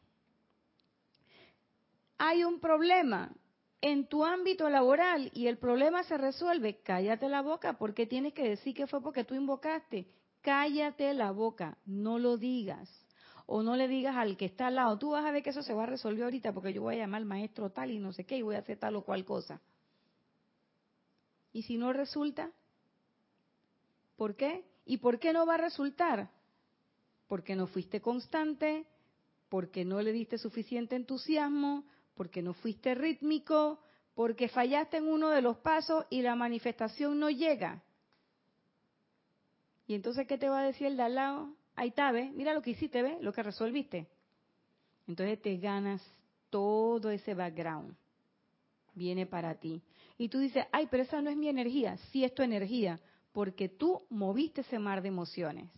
[2.18, 3.32] hay un problema
[3.80, 8.48] en tu ámbito laboral y el problema se resuelve, cállate la boca porque tienes que
[8.48, 10.08] decir que fue porque tú invocaste.
[10.40, 12.88] cállate la boca, no lo digas.
[13.46, 15.62] O no le digas al que está al lado, tú vas a ver que eso
[15.62, 18.12] se va a resolver ahorita porque yo voy a llamar al maestro tal y no
[18.12, 19.60] sé qué y voy a hacer tal o cual cosa.
[21.52, 22.50] Y si no resulta,
[24.16, 24.64] ¿por qué?
[24.84, 26.30] ¿Y por qué no va a resultar?
[27.26, 28.86] Porque no fuiste constante,
[29.48, 31.84] porque no le diste suficiente entusiasmo,
[32.18, 33.78] porque no fuiste rítmico,
[34.14, 37.80] porque fallaste en uno de los pasos y la manifestación no llega.
[39.86, 41.54] Y entonces, ¿qué te va a decir el de al lado?
[41.76, 42.10] Ahí está.
[42.12, 43.22] Mira lo que hiciste, ¿ves?
[43.22, 44.08] Lo que resolviste.
[45.06, 46.02] Entonces te ganas
[46.50, 47.94] todo ese background.
[48.94, 49.80] Viene para ti.
[50.18, 51.96] Y tú dices, ay, pero esa no es mi energía.
[52.10, 52.98] Sí es tu energía,
[53.32, 55.70] porque tú moviste ese mar de emociones.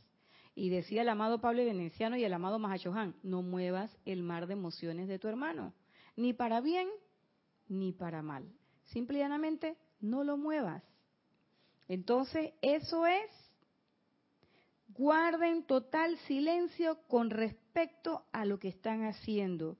[0.54, 4.54] Y decía el amado Pablo Veneciano y el amado Mahashohan, no muevas el mar de
[4.54, 5.74] emociones de tu hermano,
[6.16, 6.88] ni para bien
[7.68, 8.44] ni para mal.
[8.86, 10.82] Simplemente no lo muevas.
[11.88, 13.30] Entonces, eso es
[14.88, 19.76] guarden total silencio con respecto a lo que están haciendo.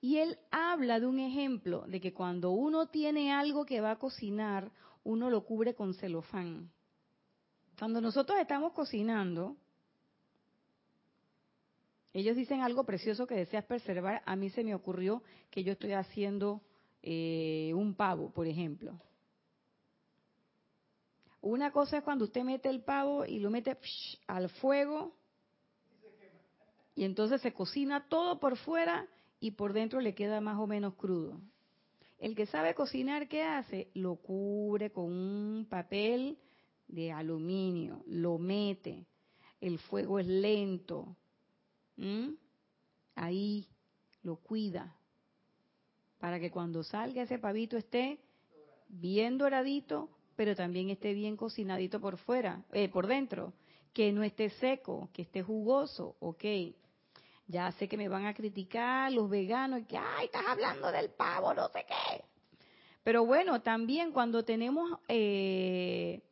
[0.00, 3.98] Y él habla de un ejemplo de que cuando uno tiene algo que va a
[3.98, 4.70] cocinar,
[5.04, 6.70] uno lo cubre con celofán.
[7.78, 9.56] Cuando nosotros estamos cocinando,
[12.12, 14.22] ellos dicen algo precioso que deseas preservar.
[14.26, 16.60] A mí se me ocurrió que yo estoy haciendo
[17.02, 18.98] eh, un pavo, por ejemplo.
[21.40, 23.78] Una cosa es cuando usted mete el pavo y lo mete
[24.26, 25.14] al fuego
[26.94, 29.08] y entonces se cocina todo por fuera
[29.38, 31.40] y por dentro le queda más o menos crudo.
[32.18, 33.88] El que sabe cocinar, ¿qué hace?
[33.94, 36.36] Lo cubre con un papel
[36.88, 39.06] de aluminio, lo mete,
[39.62, 41.16] el fuego es lento,
[43.14, 43.68] ahí
[44.22, 44.96] lo cuida,
[46.18, 48.20] para que cuando salga ese pavito esté
[48.88, 53.52] bien doradito, pero también esté bien cocinadito por fuera, eh, por dentro,
[53.92, 56.44] que no esté seco, que esté jugoso, ok.
[57.46, 61.52] Ya sé que me van a criticar los veganos que, ay, estás hablando del pavo,
[61.52, 62.24] no sé qué.
[63.02, 66.22] Pero bueno, también cuando tenemos eh,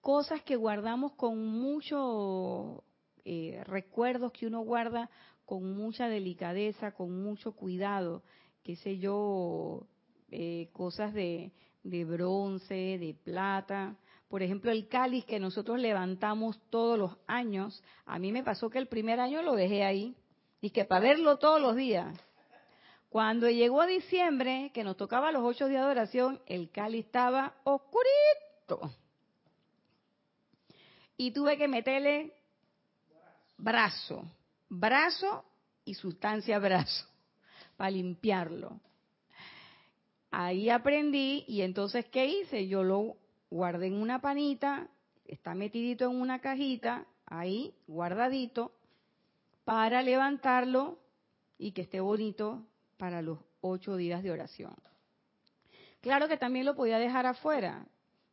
[0.00, 2.82] cosas que guardamos con mucho
[3.24, 5.10] eh, recuerdos que uno guarda
[5.44, 8.22] con mucha delicadeza, con mucho cuidado,
[8.62, 9.86] qué sé yo,
[10.72, 11.52] cosas de,
[11.84, 13.96] de bronce, de plata.
[14.28, 18.78] Por ejemplo, el cáliz que nosotros levantamos todos los años, a mí me pasó que
[18.78, 20.16] el primer año lo dejé ahí,
[20.60, 22.18] y que para verlo todos los días.
[23.10, 28.90] Cuando llegó diciembre, que nos tocaba los ocho días de oración, el cáliz estaba oscurito.
[31.16, 32.32] Y tuve que meterle
[33.56, 34.24] brazo,
[34.68, 35.44] brazo
[35.84, 37.06] y sustancia brazo
[37.76, 38.80] para limpiarlo.
[40.30, 42.66] Ahí aprendí y entonces, ¿qué hice?
[42.66, 43.16] Yo lo
[43.50, 44.88] guardé en una panita,
[45.26, 48.72] está metidito en una cajita, ahí, guardadito,
[49.64, 50.98] para levantarlo
[51.56, 54.74] y que esté bonito para los ocho días de oración.
[56.00, 57.86] Claro que también lo podía dejar afuera,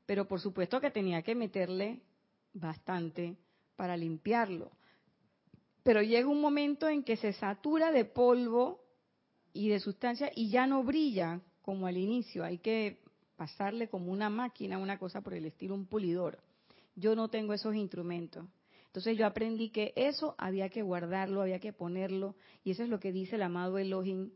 [0.06, 2.02] pero por supuesto que tenía que meterle
[2.54, 3.38] bastante
[3.76, 4.72] para limpiarlo.
[5.84, 8.82] Pero llega un momento en que se satura de polvo
[9.54, 13.00] y de sustancia y ya no brilla como al inicio, hay que
[13.36, 16.40] pasarle como una máquina, una cosa por el estilo, un pulidor.
[16.96, 18.46] Yo no tengo esos instrumentos.
[18.86, 23.00] Entonces yo aprendí que eso había que guardarlo, había que ponerlo, y eso es lo
[23.00, 24.32] que dice el amado Elohim,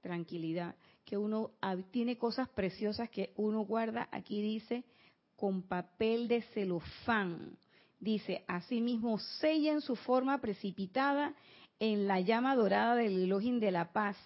[0.00, 0.74] tranquilidad,
[1.04, 1.52] que uno
[1.90, 4.84] tiene cosas preciosas que uno guarda, aquí dice,
[5.36, 7.56] con papel de celofán.
[8.00, 11.34] Dice, asimismo, sellen su forma precipitada
[11.78, 14.16] en la llama dorada del Elohim de la paz,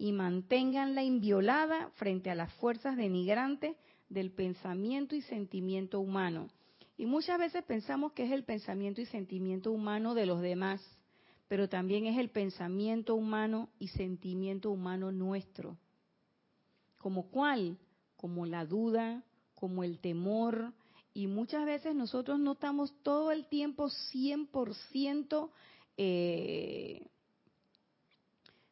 [0.00, 3.76] y manténganla inviolada frente a las fuerzas denigrantes
[4.08, 6.48] del pensamiento y sentimiento humano.
[6.96, 10.80] Y muchas veces pensamos que es el pensamiento y sentimiento humano de los demás,
[11.48, 15.76] pero también es el pensamiento humano y sentimiento humano nuestro.
[16.96, 17.76] ¿Como cuál?
[18.16, 19.22] Como la duda,
[19.54, 20.72] como el temor,
[21.12, 25.50] y muchas veces nosotros no estamos todo el tiempo 100%
[25.96, 27.02] eh,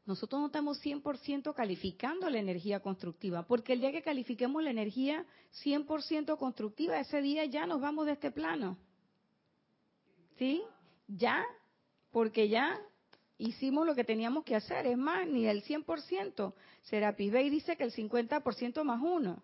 [0.08, 5.26] nosotros no estamos 100% calificando la energía constructiva, porque el día que califiquemos la energía
[5.62, 8.78] 100% constructiva, ese día ya nos vamos de este plano.
[10.38, 10.62] ¿Sí?
[11.08, 11.44] Ya,
[12.10, 12.80] porque ya
[13.36, 16.54] hicimos lo que teníamos que hacer, es más, ni el 100%.
[16.84, 19.42] Serapis Bey dice que el 50% más uno.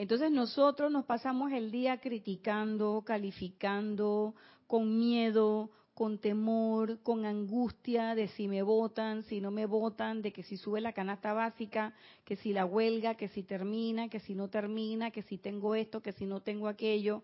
[0.00, 4.34] Entonces nosotros nos pasamos el día criticando, calificando,
[4.66, 10.32] con miedo, con temor, con angustia de si me votan, si no me votan, de
[10.32, 11.92] que si sube la canasta básica,
[12.24, 16.00] que si la huelga, que si termina, que si no termina, que si tengo esto,
[16.00, 17.22] que si no tengo aquello.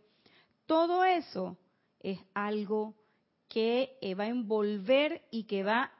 [0.66, 1.56] Todo eso
[2.00, 2.92] es algo
[3.48, 5.92] que va a envolver y que va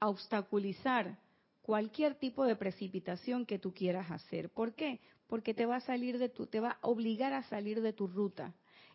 [0.00, 1.18] a obstaculizar
[1.60, 4.48] cualquier tipo de precipitación que tú quieras hacer.
[4.48, 5.00] ¿Por qué?
[5.30, 8.08] Porque te va a salir de tu, te va a obligar a salir de tu
[8.08, 8.52] ruta.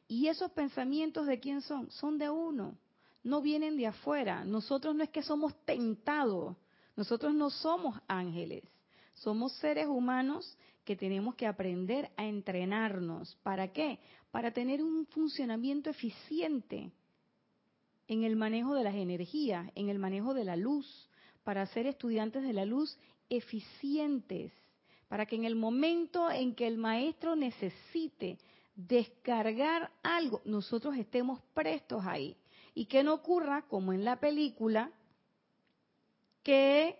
[0.07, 1.89] Y esos pensamientos de quién son?
[1.89, 2.77] Son de uno,
[3.23, 4.43] no vienen de afuera.
[4.43, 6.57] Nosotros no es que somos tentados,
[6.97, 8.63] nosotros no somos ángeles,
[9.13, 13.35] somos seres humanos que tenemos que aprender a entrenarnos.
[13.41, 13.99] ¿Para qué?
[14.29, 16.91] Para tener un funcionamiento eficiente
[18.07, 21.09] en el manejo de las energías, en el manejo de la luz,
[21.45, 24.51] para ser estudiantes de la luz eficientes,
[25.07, 28.37] para que en el momento en que el maestro necesite
[28.75, 32.37] descargar algo, nosotros estemos prestos ahí.
[32.73, 34.91] Y que no ocurra como en la película,
[36.43, 36.99] que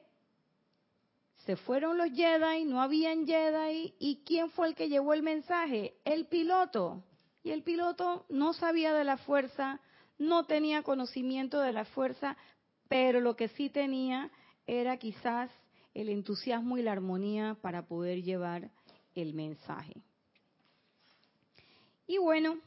[1.45, 5.95] se fueron los Jedi, no habían Jedi, y ¿quién fue el que llevó el mensaje?
[6.05, 7.03] El piloto.
[7.43, 9.79] Y el piloto no sabía de la fuerza,
[10.17, 12.37] no tenía conocimiento de la fuerza,
[12.87, 14.31] pero lo que sí tenía
[14.65, 15.51] era quizás
[15.95, 18.69] el entusiasmo y la armonía para poder llevar
[19.15, 20.03] el mensaje.
[22.05, 22.59] Y bueno,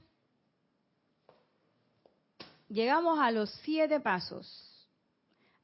[2.68, 4.64] llegamos a los siete pasos.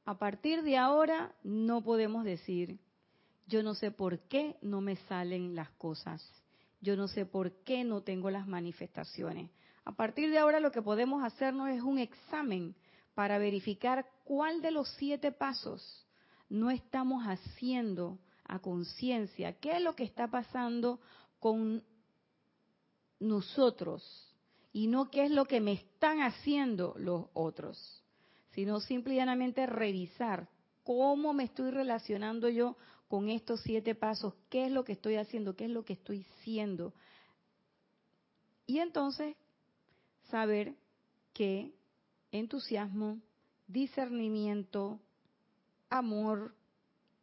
[0.05, 2.77] A partir de ahora no podemos decir,
[3.47, 6.23] yo no sé por qué no me salen las cosas,
[6.81, 9.49] yo no sé por qué no tengo las manifestaciones.
[9.83, 12.75] A partir de ahora lo que podemos hacernos es un examen
[13.15, 16.04] para verificar cuál de los siete pasos
[16.49, 20.99] no estamos haciendo a conciencia, qué es lo que está pasando
[21.39, 21.83] con
[23.19, 24.33] nosotros
[24.71, 28.03] y no qué es lo que me están haciendo los otros,
[28.51, 30.47] sino simplemente revisar
[30.83, 32.77] cómo me estoy relacionando yo
[33.07, 36.25] con estos siete pasos, qué es lo que estoy haciendo, qué es lo que estoy
[36.43, 36.93] siendo.
[38.67, 39.35] Y entonces
[40.29, 40.75] saber
[41.33, 41.73] que
[42.31, 43.19] entusiasmo,
[43.67, 44.99] discernimiento,
[45.89, 46.55] amor,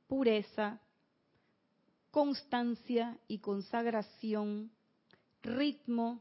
[0.07, 0.81] pureza,
[2.11, 4.71] constancia y consagración,
[5.43, 6.21] ritmo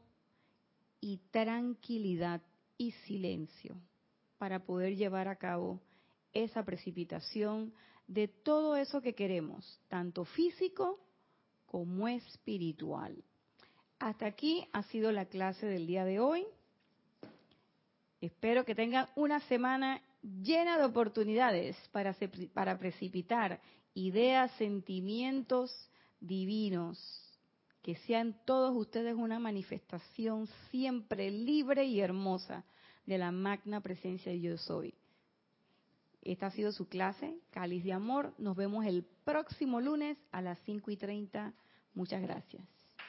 [1.00, 2.40] y tranquilidad
[2.78, 3.76] y silencio
[4.38, 5.80] para poder llevar a cabo
[6.32, 7.72] esa precipitación
[8.06, 10.98] de todo eso que queremos, tanto físico
[11.66, 13.22] como espiritual.
[13.98, 16.44] Hasta aquí ha sido la clase del día de hoy.
[18.20, 22.16] Espero que tengan una semana llena de oportunidades para,
[22.54, 23.60] para precipitar
[23.94, 25.72] ideas, sentimientos
[26.20, 26.98] divinos,
[27.82, 32.64] que sean todos ustedes una manifestación siempre libre y hermosa
[33.06, 34.94] de la magna presencia de yo soy.
[36.22, 38.32] Esta ha sido su clase, Cáliz de Amor.
[38.38, 41.52] Nos vemos el próximo lunes a las 5 y 30.
[41.94, 42.62] Muchas gracias.